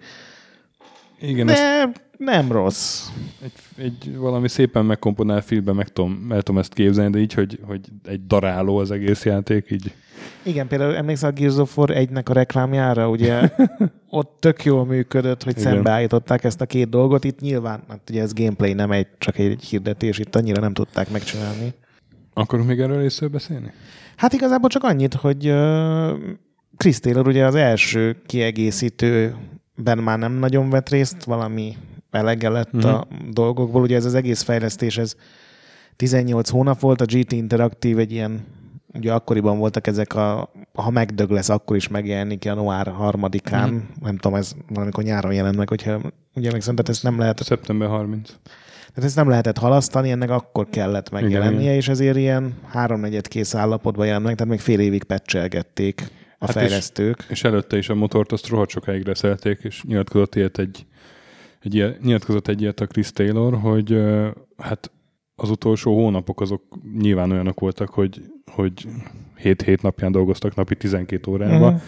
[1.20, 1.88] Igen, De ezt
[2.24, 3.08] nem rossz.
[3.42, 7.58] Egy, egy valami szépen megkomponál filmben meg tudom, el tudom ezt képzelni, de így, hogy,
[7.62, 9.94] hogy egy daráló az egész játék, így.
[10.42, 13.50] Igen, például emlékszel a Gears of War 1-nek a reklámjára, ugye
[14.08, 15.72] ott tök jól működött, hogy Igen.
[15.72, 17.24] szembeállították ezt a két dolgot.
[17.24, 21.10] Itt nyilván, hát ugye ez gameplay, nem egy, csak egy hirdetés, itt annyira nem tudták
[21.10, 21.74] megcsinálni.
[22.34, 23.72] Akarunk még erről részről beszélni?
[24.16, 26.18] Hát igazából csak annyit, hogy uh,
[26.76, 31.76] Chris Taylor ugye az első kiegészítőben már nem nagyon vett részt, valami
[32.12, 32.94] elege lett uh-huh.
[32.94, 33.30] a mhm.
[33.30, 33.82] dolgokból.
[33.82, 35.14] Ugye ez az egész fejlesztés, ez
[35.96, 38.44] 18 hónap volt, a GT Interactive egy ilyen
[38.94, 43.78] ugye akkoriban voltak ezek a, ha megdög lesz, akkor is megjelenik január harmadikán, mm.
[44.02, 46.00] nem tudom, ez valamikor nyáron jelent meg, hogyha
[46.34, 47.46] ugye meg tehát ezt nem lehetett...
[47.46, 48.28] Szeptember 30.
[48.94, 53.54] Tehát ezt nem lehetett halasztani, ennek akkor kellett megjelennie, igen, és ezért ilyen háromnegyed kész
[53.54, 57.16] állapotban jelent meg, tehát még fél évig pecselgették a hát fejlesztők.
[57.18, 60.86] És, és, előtte is a motort azt rohadt sokáig reszelték, és nyilatkozott ilyet egy,
[61.62, 64.02] egy ilyen, nyilatkozott egy ilyet a Chris Taylor, hogy
[64.56, 64.90] hát
[65.34, 66.62] az utolsó hónapok azok
[66.98, 68.22] nyilván olyanok voltak, hogy,
[68.52, 68.86] hogy
[69.42, 71.80] 7-7 napján dolgoztak napi 12 órába, uh-huh.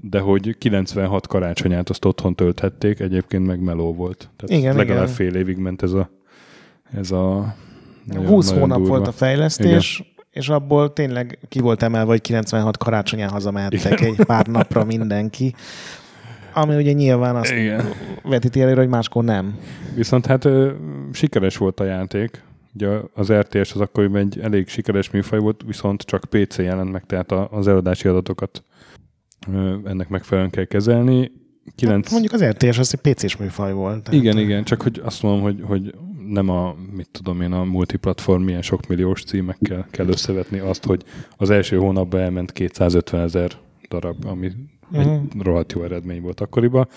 [0.00, 4.30] de hogy 96 karácsonyát azt otthon tölthették, egyébként meg meló volt.
[4.36, 5.14] Tehát igen, legalább igen.
[5.14, 6.10] fél évig ment ez a,
[6.92, 7.54] ez a
[8.04, 8.94] nagyon, 20 nagyon hónap durva.
[8.94, 10.12] volt a fejlesztés, igen.
[10.30, 15.54] és abból tényleg ki volt emelve, hogy 96 karácsonyán hazamehettek egy pár napra mindenki.
[16.52, 17.84] Ami ugye nyilván azt Igen.
[18.22, 19.58] vetíti előre, hogy máskor nem.
[19.94, 20.70] Viszont hát ö,
[21.12, 22.42] sikeres volt a játék,
[22.74, 27.04] Ugye az RTS az akkor egy elég sikeres műfaj volt, viszont csak PC jelent meg,
[27.06, 28.62] tehát az eladási adatokat
[29.84, 31.32] ennek megfelelően kell kezelni.
[31.74, 32.02] 9...
[32.02, 34.02] Hát mondjuk az RTS az egy PC-s műfaj volt.
[34.02, 34.20] Tehát...
[34.20, 35.94] Igen, igen, csak hogy azt mondom, hogy, hogy
[36.28, 41.04] nem a, mit tudom én, a multiplatform milyen sok milliós címekkel kell összevetni azt, hogy
[41.36, 43.50] az első hónapban elment 250 ezer
[43.88, 44.50] darab, ami
[44.90, 45.12] uh-huh.
[45.12, 45.40] egy mhm.
[45.40, 46.88] rohadt jó eredmény volt akkoriban.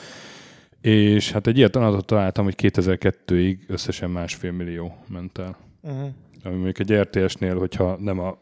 [0.82, 5.58] És hát egy ilyet adatot találtam, hogy 2002-ig összesen másfél millió ment el.
[5.82, 6.10] Uh-huh.
[6.43, 8.38] Ami mondjuk egy RTS-nél, hogyha nem a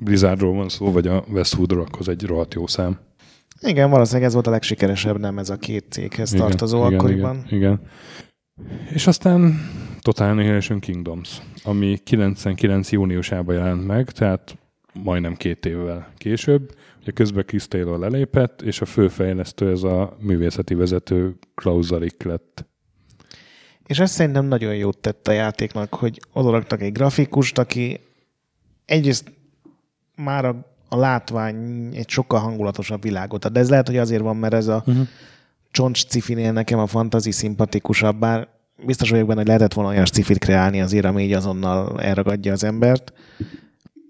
[0.00, 2.98] Blizzardról van szó, vagy a Westwoodról, akkor az egy rohadt jó szám.
[3.60, 7.36] Igen, valószínűleg ez volt a legsikeresebb, nem ez a két céghez igen, tartozó igen, akkoriban.
[7.46, 7.80] Igen, igen.
[8.92, 12.92] És aztán Total Annihilation Kingdoms, ami 99.
[12.92, 14.58] júniusában jelent meg, tehát
[15.02, 16.74] majdnem két évvel később.
[17.00, 22.66] Ugye közben Chris Taylor lelépett, és a főfejlesztő ez a művészeti vezető Klaus Zarik lett.
[23.86, 28.00] És ez szerintem nagyon jót tett a játéknak, hogy odaraktak egy grafikust, aki
[28.84, 29.32] egyrészt
[30.16, 30.56] már a,
[30.88, 33.52] a látvány egy sokkal hangulatosabb világot ad.
[33.52, 35.06] De ez lehet, hogy azért van, mert ez a uh-huh.
[35.70, 38.48] csoncs cifinél nekem a fantazi szimpatikusabb, bár
[38.84, 42.64] biztos vagyok benne, hogy lehetett volna olyan cifit kreálni azért, ami így azonnal elragadja az
[42.64, 43.12] embert.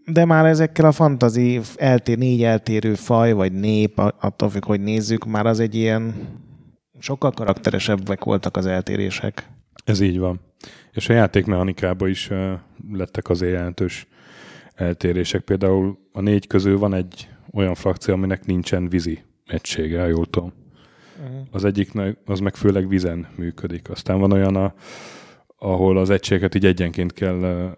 [0.06, 5.24] De már ezekkel a fantazi eltér, négy eltérő faj, vagy nép, attól függ, hogy nézzük,
[5.24, 6.14] már az egy ilyen
[6.98, 9.48] sokkal karakteresebbek voltak az eltérések.
[9.84, 10.40] Ez így van.
[10.92, 12.52] És a játékmechanikában is uh,
[12.92, 14.06] lettek azért jelentős
[14.74, 15.40] eltérések.
[15.40, 20.52] Például a négy közül van egy olyan frakció, aminek nincsen vízi egysége, ha jól tudom.
[21.22, 21.46] Uh-huh.
[21.50, 21.90] Az egyik,
[22.24, 23.90] az meg főleg vizen működik.
[23.90, 24.74] Aztán van olyan, a,
[25.56, 27.70] ahol az egységet így egyenként kell uh,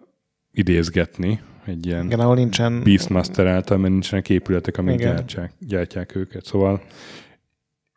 [0.51, 2.83] idézgetni, egy ilyen Igen, ahol nincsen...
[2.83, 6.45] Beastmaster által, mert nincsenek épületek, amik gyártják, gyártják őket.
[6.45, 6.83] Szóval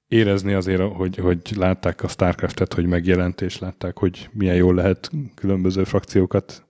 [0.08, 5.12] érezni azért, hogy, hogy látták a Starcraft-et, hogy megjelent, és látták, hogy milyen jól lehet
[5.36, 6.64] különböző frakciókat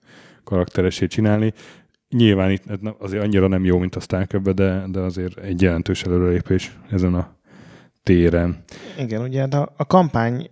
[0.44, 1.54] karakteresé csinálni.
[2.10, 2.64] Nyilván itt
[3.00, 7.36] azért annyira nem jó, mint a starcraft de, de azért egy jelentős előrelépés ezen a
[8.04, 8.64] téren.
[8.98, 10.50] Igen, ugye de a kampány,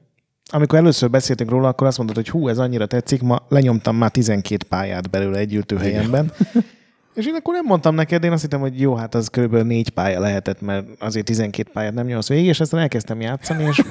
[0.50, 4.12] amikor először beszéltünk róla, akkor azt mondod, hogy hú, ez annyira tetszik, ma lenyomtam már
[4.12, 6.32] 12 pályát belőle egy ültőhelyemben.
[7.18, 9.56] És én akkor nem mondtam neked, én azt hittem, hogy jó, hát az kb.
[9.56, 13.82] négy pálya lehetett, mert azért 12 pályát nem nyolc végig, és aztán elkezdtem játszani, és,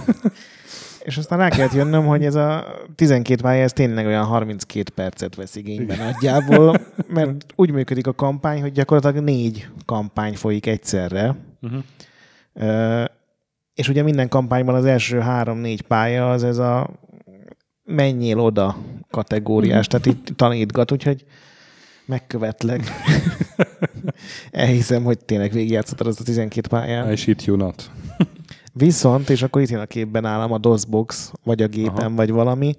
[1.09, 2.65] és aztán rá kellett jönnöm, hogy ez a
[2.95, 6.81] 12 pálya, ez tényleg olyan 32 percet vesz igénybe nagyjából,
[7.15, 11.37] mert úgy működik a kampány, hogy gyakorlatilag négy kampány folyik egyszerre.
[11.63, 13.05] Uh-huh.
[13.77, 16.91] És ugye minden kampányban az első három-négy pálya az ez a
[17.85, 18.77] menjél oda
[19.11, 21.25] kategóriás, tehát itt tanítgat, úgyhogy
[22.07, 22.83] megkövetlek.
[24.51, 27.13] Elhiszem, hogy tényleg végigjátszottad az a 12 pályán.
[27.13, 27.91] I shit you not.
[28.73, 32.15] Viszont, és akkor itt jön a képben nálam a DOSBox, vagy a gépen, Aha.
[32.15, 32.75] vagy valami.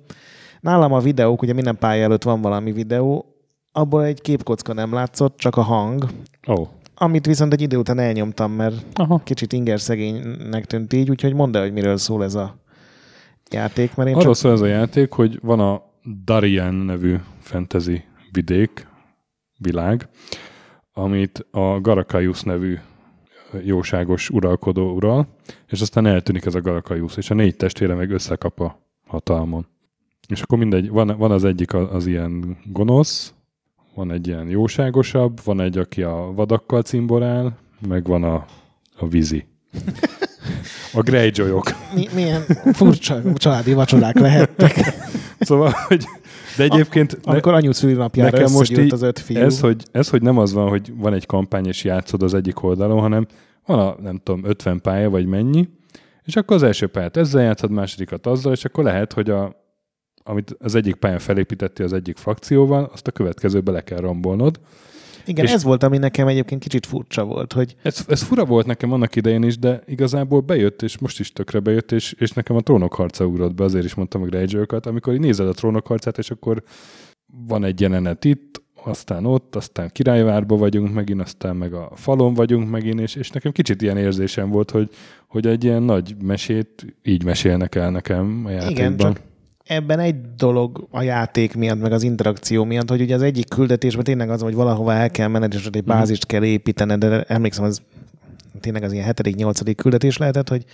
[0.59, 3.25] Nálam a videók, ugye minden pálya előtt van valami videó,
[3.71, 6.05] abból egy képkocka nem látszott, csak a hang.
[6.47, 6.67] Oh.
[6.99, 9.21] Amit viszont egy idő után elnyomtam, mert Aha.
[9.23, 12.55] kicsit inger szegénynek tűnt így, úgyhogy mondd el, hogy miről szól ez a
[13.51, 13.95] játék.
[13.95, 14.41] Mert én Arról csak...
[14.41, 15.83] szól ez a játék, hogy van a
[16.25, 18.87] Darien nevű fantasy vidék,
[19.57, 20.09] világ,
[20.93, 22.77] amit a Garakaius nevű
[23.63, 25.27] jóságos uralkodó ural,
[25.67, 29.67] és aztán eltűnik ez a Garakaius, és a négy testvére meg összekap a hatalmon.
[30.27, 33.33] És akkor mindegy, van, van az egyik az, az ilyen gonosz,
[33.97, 37.57] van egy ilyen jóságosabb, van egy, aki a vadakkal cimborál,
[37.87, 38.45] meg van a,
[38.97, 39.45] a vízi.
[40.93, 41.71] A Greyjoyok.
[41.95, 42.41] Mi, milyen
[42.73, 44.93] furcsa családi vacsorák lehettek.
[45.39, 46.03] Szóval, hogy
[46.57, 47.13] de egyébként...
[47.23, 49.37] A, amikor anyu szülinapjára nekem most így, az öt fiú.
[49.37, 52.63] Ez hogy, ez, hogy nem az van, hogy van egy kampány, és játszod az egyik
[52.63, 53.27] oldalon, hanem
[53.65, 55.69] van a, nem tudom, 50 pálya, vagy mennyi,
[56.23, 59.66] és akkor az első pályát ezzel játszod, másodikat azzal, és akkor lehet, hogy a,
[60.27, 64.59] amit az egyik pályán felépítettél az egyik frakcióval, azt a következőbe le kell rombolnod.
[65.25, 67.53] Igen, és ez volt, ami nekem egyébként kicsit furcsa volt.
[67.53, 67.75] Hogy...
[67.81, 71.59] Ez, ez fura volt nekem annak idején is, de igazából bejött, és most is tökre
[71.59, 75.13] bejött, és, és nekem a trónok harca ugrott be, azért is mondtam meg Rager-kat, amikor
[75.13, 76.63] így nézed a trónok harcát, és akkor
[77.47, 82.69] van egy jelenet itt, aztán ott, aztán királyvárba vagyunk megint, aztán meg a falon vagyunk
[82.69, 84.89] megint, és, és nekem kicsit ilyen érzésem volt, hogy,
[85.27, 88.71] hogy egy ilyen nagy mesét így mesélnek el nekem a játékban.
[88.71, 89.21] Igen, csak
[89.67, 94.03] ebben egy dolog a játék miatt, meg az interakció miatt, hogy ugye az egyik küldetésben
[94.03, 95.85] tényleg az, hogy valahova el kell menned, és egy mhm.
[95.85, 97.81] bázist kell építened, de emlékszem, az
[98.59, 99.73] tényleg az ilyen 7.-8.
[99.75, 100.65] küldetés lehetett, hogy,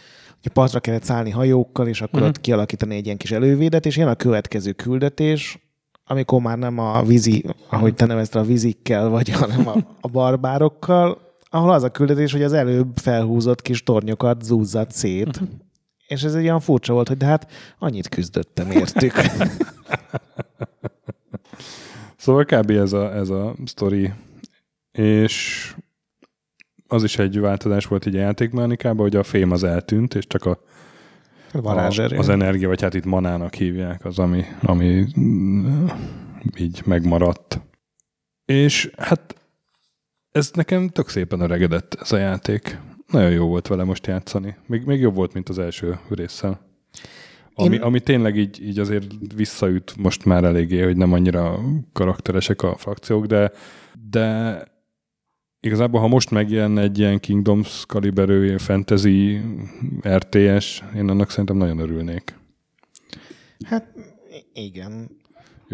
[0.42, 2.28] hogy partra kellett szállni hajókkal, és akkor uh-huh.
[2.28, 5.60] ott kialakítani egy ilyen kis elővédet, és jön a következő küldetés,
[6.06, 11.18] amikor már nem a vízi, ahogy te nevezted, a vízikkel vagy, hanem a, a barbárokkal,
[11.50, 15.48] ahol az a küldetés, hogy az előbb felhúzott kis tornyokat zúzzat szét, uh-huh.
[16.14, 19.14] És ez egy olyan furcsa volt, hogy de hát annyit küzdöttem értük.
[22.18, 22.70] szóval kb.
[22.70, 24.14] ez a, ez a sztori.
[24.92, 25.68] És
[26.88, 30.46] az is egy változás volt így a játékmechanikában, hogy a fém az eltűnt, és csak
[30.46, 30.60] a,
[31.54, 31.78] a
[32.18, 35.06] az energia, vagy hát itt manának hívják, az, ami, ami
[36.58, 37.62] így megmaradt.
[38.46, 39.36] És hát
[40.32, 42.80] ez nekem tök szépen öregedett ez a játék.
[43.14, 44.56] Nagyon jó volt vele most játszani.
[44.68, 46.60] Még, még jobb volt, mint az első résszel.
[47.54, 47.82] Ami, Én...
[47.82, 51.60] ami tényleg így, így azért visszaüt most már eléggé, hogy nem annyira
[51.92, 53.52] karakteresek a frakciók, de,
[54.10, 54.58] de
[55.60, 59.42] igazából, ha most megjelen egy ilyen Kingdoms kaliberő fantasy
[60.08, 62.40] RTS, én annak szerintem nagyon örülnék.
[63.66, 63.94] Hát
[64.54, 65.10] igen.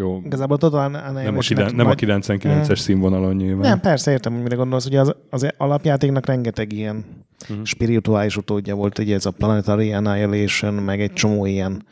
[0.00, 0.20] Jó.
[0.24, 2.02] Igazából talán nem, a, kiden, nem majd...
[2.02, 2.74] a 99-es hmm.
[2.74, 3.68] színvonalon nyilván.
[3.68, 4.86] Nem, persze értem, hogy mire gondolsz.
[4.86, 7.04] Ugye az, az alapjátéknak rengeteg ilyen
[7.48, 7.64] uh-huh.
[7.64, 11.86] spirituális utódja volt, ugye ez a Planetary Annihilation, meg egy csomó ilyen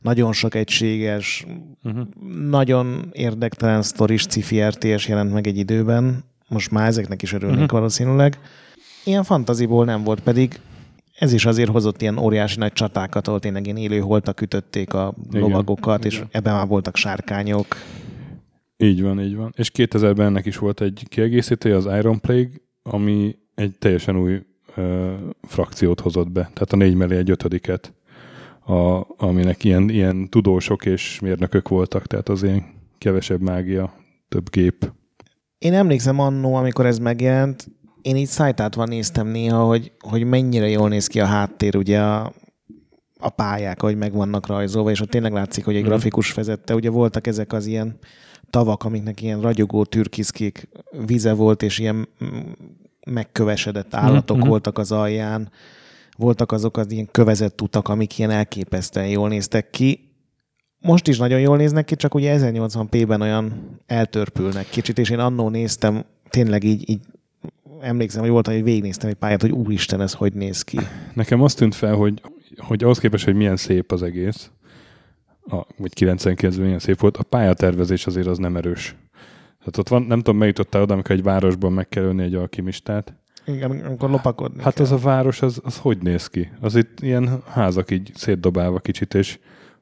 [0.00, 1.46] nagyon sok egységes,
[1.82, 2.06] uh-huh.
[2.48, 6.24] nagyon érdektelen sztoris cifi RTS jelent meg egy időben.
[6.48, 7.78] Most már ezeknek is örülnék uh-huh.
[7.78, 8.38] valószínűleg.
[9.04, 10.60] Ilyen fantaziból nem volt, pedig
[11.18, 15.14] ez is azért hozott ilyen óriási nagy csatákat, ahol tényleg ilyen élő holtak ütötték a
[15.28, 16.28] Igen, lovagokat, és igen.
[16.30, 17.66] ebben már voltak sárkányok.
[18.76, 19.52] Így van, így van.
[19.56, 22.50] És 2000-ben ennek is volt egy kiegészítője, az Iron Plague,
[22.82, 24.42] ami egy teljesen új
[24.74, 26.40] ö, frakciót hozott be.
[26.40, 27.92] Tehát a négy mellé egy ötödiket,
[28.66, 32.64] a, aminek ilyen, ilyen tudósok és mérnökök voltak, tehát az ilyen
[32.98, 33.94] kevesebb mágia,
[34.28, 34.92] több gép.
[35.58, 37.66] Én emlékszem annó, amikor ez megjelent,
[38.06, 42.32] én így szájtátva néztem néha, hogy, hogy mennyire jól néz ki a háttér, ugye a,
[43.18, 45.90] a pályák, ahogy meg vannak rajzolva, és ott tényleg látszik, hogy egy Mhm.
[45.90, 46.74] grafikus vezette.
[46.74, 47.98] Ugye voltak ezek az ilyen
[48.50, 50.68] tavak, amiknek ilyen ragyogó türkiszkék
[51.06, 52.38] vize volt, és ilyen mm,
[53.06, 54.48] megkövesedett állatok Mhm.
[54.48, 55.50] voltak az alján.
[56.16, 60.00] Voltak azok az ilyen kövezett utak, amik ilyen elképesztően jól néztek ki.
[60.78, 65.48] Most is nagyon jól néznek ki, csak ugye 1080p-ben olyan eltörpülnek kicsit, és én annó
[65.48, 67.00] néztem, tényleg így, így
[67.86, 70.78] emlékszem, hogy volt, hogy végignéztem egy pályát, hogy úristen, ez hogy néz ki.
[71.14, 72.20] Nekem azt tűnt fel, hogy,
[72.56, 74.50] hogy ahhoz képest, hogy milyen szép az egész,
[75.50, 78.96] a, vagy 99-ben milyen szép volt, a pályatervezés azért az nem erős.
[79.58, 83.14] Tehát ott van, nem tudom, megjutottál oda, amikor egy városban meg kell ölni egy alkimistát.
[83.46, 84.84] Igen, amikor lopakodni Hát kell.
[84.84, 86.50] az a város, az, az hogy néz ki?
[86.60, 89.38] Az itt ilyen házak így szétdobálva kicsit, és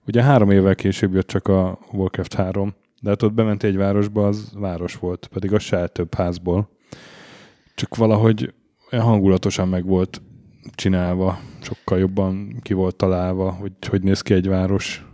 [0.06, 4.26] ugye három évvel később jött csak a Warcraft 3, de hát ott bement egy városba,
[4.26, 6.68] az város volt, pedig az se több házból.
[7.74, 8.54] Csak valahogy
[8.90, 10.22] hangulatosan meg volt
[10.74, 15.06] csinálva, sokkal jobban ki volt találva, hogy hogy néz ki egy város.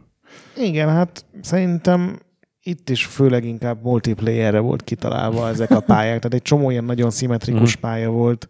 [0.56, 2.18] Igen, hát szerintem
[2.62, 7.10] itt is főleg inkább multiplayerre volt kitalálva ezek a pályák, tehát egy csomó ilyen nagyon
[7.10, 7.80] szimmetrikus Mhm.
[7.80, 8.48] pálya volt,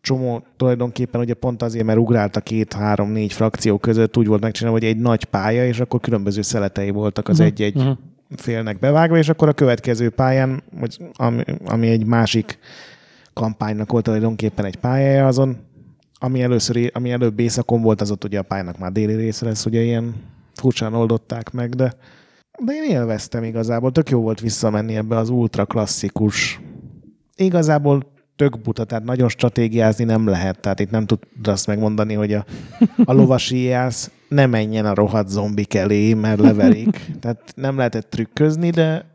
[0.00, 4.40] csomó tulajdonképpen ugye pont azért, mert ugrált a két, három, négy frakció között úgy volt
[4.40, 7.46] megcsinálva, hogy egy nagy pálya, és akkor különböző szeletei voltak az Mhm.
[7.46, 7.90] egy-egy Mhm.
[8.36, 10.62] félnek bevágva, és akkor a következő pályán,
[11.12, 12.58] ami, ami egy másik
[13.32, 15.56] kampánynak volt tulajdonképpen egy pályája, azon,
[16.18, 19.66] ami, először, ami előbb éjszakon volt, az ott ugye a pályának már déli része lesz,
[19.66, 20.14] ugye ilyen
[20.54, 21.94] furcsán oldották meg, de,
[22.64, 26.60] de én élveztem igazából, tök jó volt visszamenni ebbe az ultra klasszikus.
[27.36, 32.32] Igazából tök buta, tehát nagyon stratégiázni nem lehet, tehát itt nem tud azt megmondani, hogy
[32.32, 32.44] a,
[33.04, 37.10] a lovasíjász ne menjen a rohadt zombik elé, mert leverik.
[37.20, 39.06] Tehát nem lehetett trükközni, de,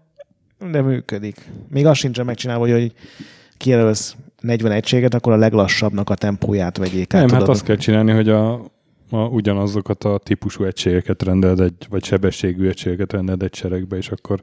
[0.71, 1.49] de működik.
[1.69, 2.93] Még azt sincsen megcsinálva, hogy
[3.57, 7.21] kijelölsz 40 egységet, akkor a leglassabbnak a tempóját vegyék át.
[7.21, 7.49] Nem, hát tudod?
[7.55, 8.53] azt kell csinálni, hogy a,
[9.09, 14.41] a, ugyanazokat a típusú egységeket rendeld egy, vagy sebességű egységeket rendeld egy seregbe, és akkor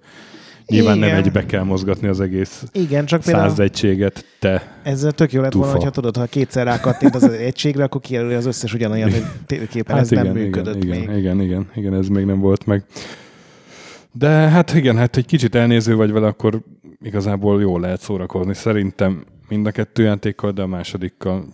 [0.66, 1.22] nyilván nem Igen.
[1.22, 4.80] egybe kell mozgatni az egész Igen, csak száz egységet, te.
[4.82, 5.78] ezzel tök jó lett volna, Tufa.
[5.78, 10.10] hogyha tudod, ha kétszer rákattint az egységre, akkor kijelöli az összes ugyanolyan, hogy tényképpen ez
[10.10, 11.02] nem működött Hát igen, még.
[11.02, 12.84] igen, igen, igen, igen, ez még nem volt meg.
[14.12, 16.60] De hát igen, hát egy kicsit elnéző vagy vele, akkor
[17.04, 18.54] igazából jól lehet szórakozni.
[18.54, 21.44] Szerintem mind a kettő játékkal, de a másodikkal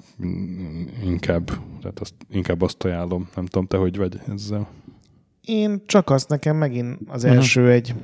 [1.04, 1.46] inkább,
[1.80, 3.28] tehát azt, inkább azt ajánlom.
[3.34, 4.68] Nem tudom, te hogy vagy ezzel.
[5.44, 7.32] Én csak azt nekem megint az Mhm.
[7.32, 7.94] első egy,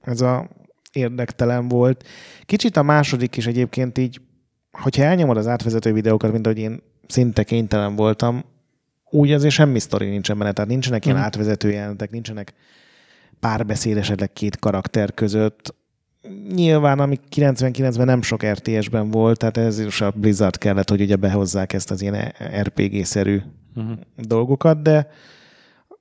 [0.00, 0.48] ez a
[0.92, 2.04] érdektelen volt.
[2.44, 4.20] Kicsit a második is egyébként így,
[4.72, 8.44] hogyha elnyomod az átvezető videókat, mint ahogy én szinte kénytelen voltam,
[9.10, 11.24] úgy azért semmi sztori nincsen benne, tehát nincsenek ilyen Mhm.
[11.26, 12.52] átvezető jelentek, nincsenek
[13.40, 15.74] párbeszéd esetleg két karakter között.
[16.54, 21.16] Nyilván, ami 99-ben nem sok RTS-ben volt, tehát ez is a Blizzard kellett, hogy ugye
[21.16, 23.40] behozzák ezt az ilyen RPG-szerű
[23.74, 23.98] Uh-huh.
[24.16, 25.10] dolgokat, de,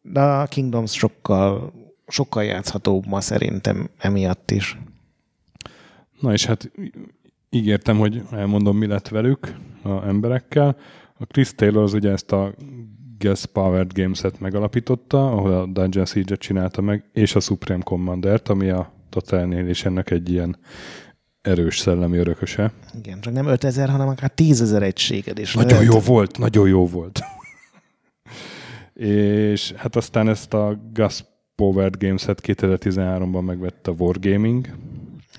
[0.01, 1.73] de a Kingdoms sokkal,
[2.07, 4.77] sokkal játszhatóbb ma szerintem emiatt is.
[6.19, 6.71] Na és hát
[7.49, 10.77] ígértem, hogy elmondom, mi lett velük, a emberekkel.
[11.17, 12.53] A Chris Taylor az ugye ezt a
[13.17, 18.69] Gas Powered Games-et megalapította, ahol a Dungeon Siege-et csinálta meg, és a Supreme Commander-t, ami
[18.69, 20.57] a Total Annihilation-nek egy ilyen
[21.41, 22.71] erős szellemi örököse.
[22.97, 25.53] Igen, csak nem 5000, hanem akár 10 ezer egységed is.
[25.53, 25.93] Nagyon lehet.
[25.93, 27.19] jó volt, nagyon jó volt.
[28.93, 31.23] és hát aztán ezt a Gas
[31.55, 34.67] Powered Games-et 2013-ban megvette a Wargaming,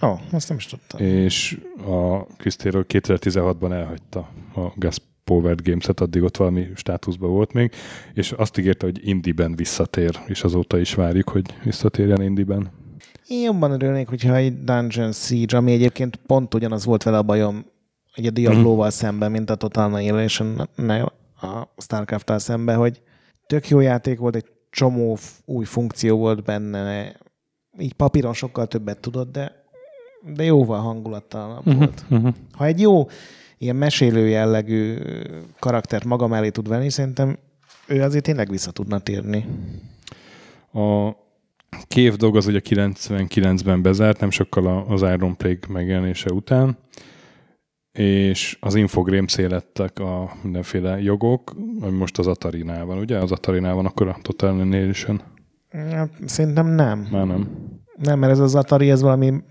[0.02, 1.00] Ó, oh, azt nem is tudtam.
[1.00, 7.72] és a Taylor 2016-ban elhagyta a Gas Powered Games-et, addig ott valami státuszban volt még,
[8.14, 12.70] és azt ígérte, hogy Indiben visszatér, és azóta is várjuk, hogy visszatérjen Indiben.
[13.30, 17.64] Én jobban örülnék, hogyha egy Dungeon Siege, ami egyébként pont ugyanaz volt vele a bajom,
[18.14, 18.94] hogy a Diablo-val Mhm.
[18.94, 20.68] szemben, mint a Total annihilation
[21.40, 23.02] a Starcraft-tal szemben, hogy
[23.46, 27.16] tök jó játék volt, egy csomó új funkció volt benne,
[27.78, 29.52] így papíron sokkal többet tudott, de,
[30.34, 31.76] de jóval hangulatalanabb Mhm.
[31.78, 32.04] volt.
[32.52, 33.06] Ha egy jó
[33.58, 34.96] ilyen mesélő jellegű
[35.58, 37.38] karaktert maga mellé tud venni, szerintem
[37.86, 39.46] ő azért tényleg vissza tudna térni.
[40.72, 41.10] A
[41.88, 46.78] Cave Dog az ugye 99-ben bezárt, nem sokkal az Iron Plague megjelenése után,
[47.92, 53.18] és az Infogrames lettek a mindenféle jogok, ami most az Atari-nál van, ugye?
[53.18, 55.20] Az Atari-nál van akkor a Total Annihilation.
[55.70, 57.08] Hát, szerintem nem.
[57.10, 57.48] Már nem.
[57.96, 59.42] Nem, mert ez az Atari, ez valami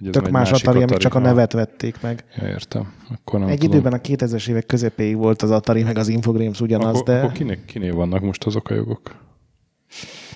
[0.00, 2.24] Ugye tök más másik Atari, amik csak a nevet vették meg.
[2.36, 2.92] Ja, értem.
[3.10, 3.72] Akkor nem Egy tudom.
[3.72, 7.32] időben a 2000-es évek közepéig volt az Atari, meg az Infogrames ugyanaz, akkor, de, akkor
[7.32, 9.16] kinek, kiné vannak most azok a jogok?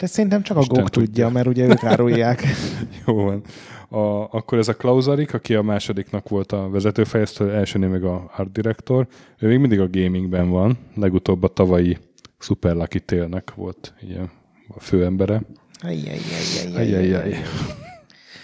[0.00, 1.28] De szerintem csak a Isten GOG tudja, tudja.
[1.28, 2.44] mert ugye ők árulják.
[3.06, 3.42] Jó van.
[3.88, 8.52] A, akkor ez a Klausarik, aki a másodiknak volt a vezetőfejlesztő, elsőnél meg a art
[8.52, 9.06] director,
[9.38, 11.98] ő még mindig a gamingben van, legutóbb a tavalyi
[12.38, 14.30] Super Lucky Tale-nek volt ilyen
[14.68, 15.42] a főembere.
[15.82, 16.82] Ajjajjajjajjaj.
[16.82, 17.42] Ajajjaj.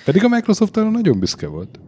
[0.05, 1.81] Pedig a Microsoft nagyon büszke volt.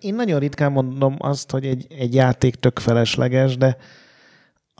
[0.00, 3.76] Én nagyon ritkán mondom azt, hogy egy, egy játék tök felesleges, de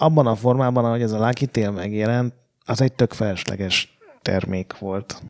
[0.01, 2.35] abban a formában, ahogy ez a Lucky Tale megjelent,
[2.65, 5.23] az egy tök felesleges termék volt.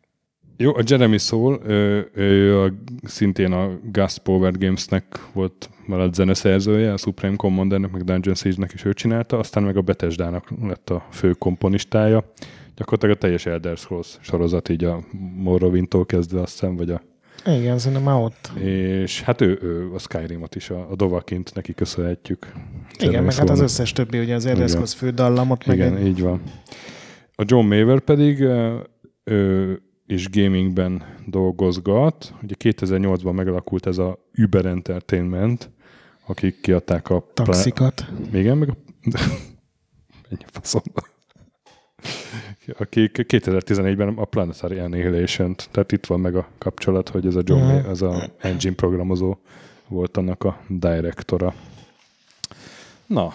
[0.57, 6.93] Jó, a Jeremy Soul, ő, ő a, szintén a Gus Power Gamesnek volt maradt zeneszerzője,
[6.93, 11.07] a Supreme Commandernek, meg Dungeon Siege-nek is ő csinálta, aztán meg a Bethesda-nak lett a
[11.11, 12.25] fő komponistája.
[12.77, 15.01] Gyakorlatilag a teljes Elder Scrolls sorozat, így a
[15.37, 17.03] Morrowind-tól kezdve azt vagy a
[17.47, 18.51] Igen, szerintem már ott.
[18.57, 22.53] és hát ő, ő a Skyrimot is, a, a Dovakint neki köszönhetjük.
[22.99, 26.43] Igen, meg hát az összes többi, ugye az fődallamot, meg Igen, egy, így van.
[27.35, 28.41] A John Maver pedig
[29.25, 32.35] ő is gamingben dolgozgat.
[32.43, 35.71] Ugye 2008-ban megalakult ez a Uber Entertainment,
[36.27, 37.31] akik kiadták a...
[37.35, 38.07] Taxikat.
[38.33, 38.77] Igen, meg a...
[40.31, 41.07] Ennyi faszomba.
[42.79, 47.61] Akik 2014-ben a Planetary annihilation tehát itt van meg a kapcsolat, hogy ez a John,
[47.61, 47.73] Mhm.
[47.73, 49.37] May, az a engine programozó
[49.89, 51.55] volt annak a direktora.
[53.07, 53.35] Na,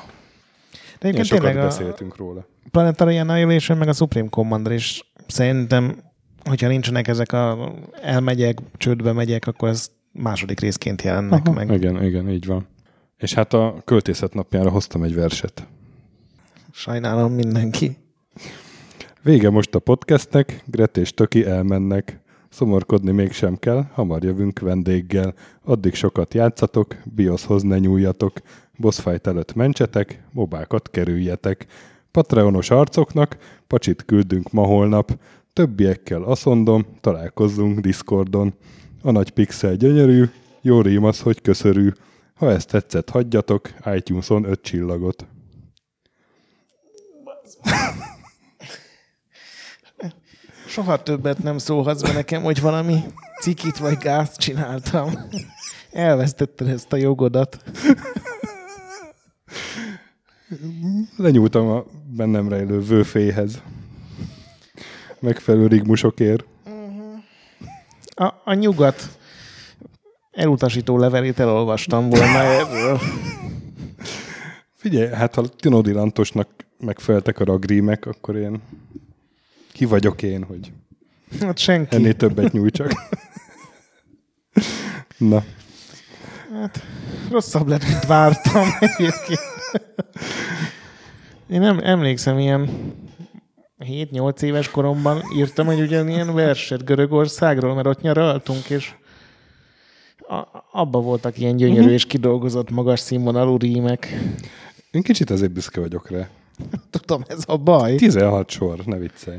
[0.72, 2.46] De egyébként sokat tényleg beszéltünk róla.
[2.72, 5.98] Planetary Annihilation meg a Supreme Commander is szerintem,
[6.44, 11.72] hogyha nincsenek ezek a elmegyek, csődbe megyek, akkor ez második részként jelennek Aha, meg.
[11.72, 12.68] Igen, igen, így van.
[13.18, 15.68] És hát a költészet napjára hoztam egy verset.
[16.72, 17.98] Sajnálom mindenki.
[19.26, 22.19] Vége most a podcastnek, Gret és Töki elmennek.
[22.49, 25.34] Szomorkodni mégsem kell, hamar jövünk vendéggel.
[25.63, 28.34] Addig sokat játszatok, BIOS-hoz ne nyúljatok.
[28.78, 31.65] Boss fight előtt mentsetek, mobákat kerüljetek.
[32.11, 35.19] Patreonos arcoknak pacsit küldünk ma holnap.
[35.53, 38.53] Többiekkel aszondom, találkozzunk Discordon.
[39.01, 40.23] A nagy pixel gyönyörű,
[40.61, 41.89] jó rím az, hogy köszörű.
[42.36, 45.26] Ha ezt tetszett, hagyjatok iTunes-on öt csillagot.
[50.76, 53.03] Soha többet nem szólhatsz be nekem, hogy valami
[53.41, 55.11] cikit vagy gázt csináltam.
[55.91, 57.63] Elvesztetted ezt a jogodat.
[61.17, 63.61] Lenyúltam a bennem rejlő vőféhez.
[65.19, 66.45] Megfelelő rigmusokért.
[68.15, 69.17] A, a nyugat
[70.32, 72.99] elutasító levelét elolvastam volna erről.
[74.73, 76.49] Figyelj, hát ha Tinodi Lantosnak
[76.80, 78.61] megfeleltek a ragrímek, akkor én
[79.76, 80.71] ki vagyok én, hogy
[81.41, 81.95] Hát senki.
[81.95, 82.91] ennél többet nyújtsak.
[85.17, 85.43] Na,
[86.53, 86.84] Hát
[87.32, 89.39] rosszabb lett, mint vártam egyébként.
[91.49, 92.69] Én nem emlékszem, ilyen
[93.80, 98.93] 7-8 éves koromban írtam egy ugyanilyen verset Görögországról, mert ott nyaraltunk, és
[100.17, 101.93] a, abba voltak ilyen gyönyörű Mhm.
[101.93, 104.19] és kidolgozott magas színvonalú rímek.
[104.91, 106.28] én kicsit azért büszke vagyok rá.
[106.89, 107.95] Tudom, ez a baj.
[107.95, 109.38] 16 sor, ne viccelj.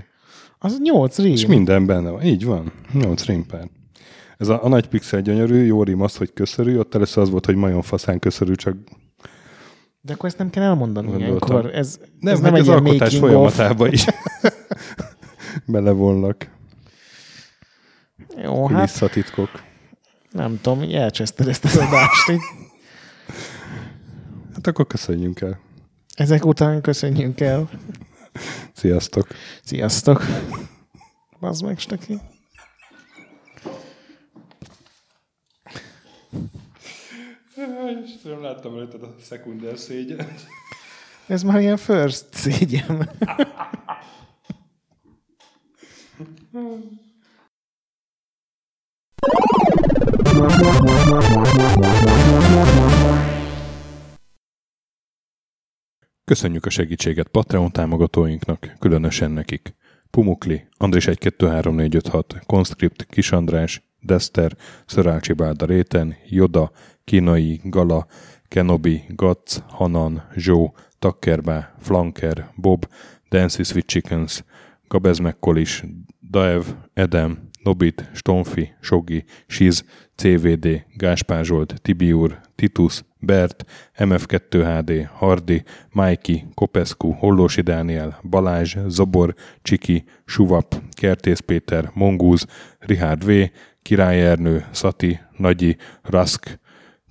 [0.58, 1.32] Az 8 rím.
[1.32, 2.22] És minden benne van.
[2.22, 2.72] Így van.
[2.92, 3.68] 8 rímpár.
[4.36, 6.78] Ez a, a nagy pixel gyönyörű, jó rím az, hogy köszörű.
[6.78, 8.76] Ott először az volt, hogy majom faszán köszörű, csak
[10.00, 11.48] De akkor ezt nem kell elmondani Gondoltam.
[11.50, 11.74] ilyenkor.
[11.74, 13.28] Ez nem, ez hát egy az alkotás making of.
[13.30, 14.04] folyamatába is
[15.66, 16.50] belevonlak.
[18.42, 19.00] Jó, hát
[20.30, 22.30] nem tudom, elcseszted ezt az adást.
[24.54, 25.58] Hát akkor köszönjünk el.
[26.14, 27.68] Ezek után köszönjünk el.
[28.72, 29.26] Sziasztok!
[29.62, 30.22] Sziasztok!
[31.40, 32.20] Bazd meg, Stöki.
[38.22, 40.26] Nem láttam rajtad a szekunder szégyen.
[41.26, 43.10] Ez már ilyen first szégyen.
[56.30, 59.74] Köszönjük a segítséget Patreon támogatóinknak, különösen nekik.
[60.10, 64.56] Pumukli, Andrés 1 2 3 4 5 6, Conscript, Kis András, Dester,
[64.86, 66.70] Szörácsi Bálda Réten, Joda,
[67.04, 68.06] Kínai, Gala,
[68.48, 72.88] Kenobi, Gatz, Hanan, Zsó, Takkerbá, Flanker, Bob,
[73.28, 74.44] Dancy Sweet Chickens,
[74.88, 75.84] Gabez Mekkolis,
[76.30, 76.64] Daev,
[76.94, 81.44] Edem, Nobit, Stonfi, Sogi, Siz, CVD, Gáspár
[81.82, 83.64] Tibiur, Titus, Bert,
[83.98, 85.62] MF2HD, Hardi,
[85.92, 92.46] Mikey, Kopescu, Hollósi Dániel, Balázs, Zobor, Csiki, Suvap, Kertész Péter, Mongúz,
[92.78, 93.30] Rihárd V,
[93.82, 96.58] Király Ernő, Szati, Nagyi, Rask,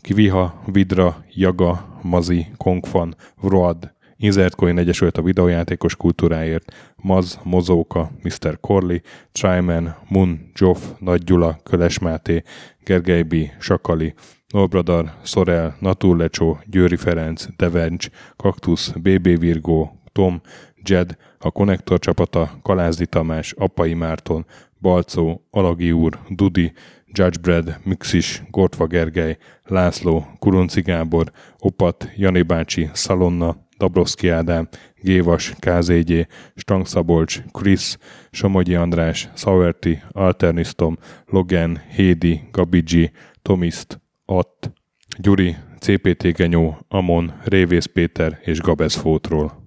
[0.01, 8.59] Kiviha, Vidra, Jaga, Mazi, Kongfan, Vroad, Inzertcoin Egyesült a videójátékos kultúráért, Maz, Mozóka, Mr.
[8.59, 8.97] Corley,
[9.32, 12.43] Tryman, Mun, Joff, Nagy Gyula, Köles Máté,
[12.84, 14.13] Gergely B., Sakali,
[14.47, 20.41] Nolbradar, Sorel, Naturlecsó, Győri Ferenc, Devencs, Kaktusz, BB Virgó, Tom,
[20.84, 24.45] Jed, a Konnektor csapata, Kalázdi Tamás, Apai Márton,
[24.82, 26.74] Balcó, Alagi úr, Dudi,
[27.05, 34.67] Judgebred, Mixis, Gortva Gergely, László, Kurunci Gábor, Opat, Jani bácsi, Szalonna, Dabrowski Ádám,
[35.01, 37.97] Gévas, KZG, Stang Szabolcs, Krisz,
[38.32, 43.11] Somogyi András, Sauerti, Alternisztom, Logan, Hédi, Gabigi,
[43.41, 44.71] Tomiszt, Att,
[45.17, 49.64] Gyuri, CPT Genyó, Amon, Révész Péter és Gabez Fótról.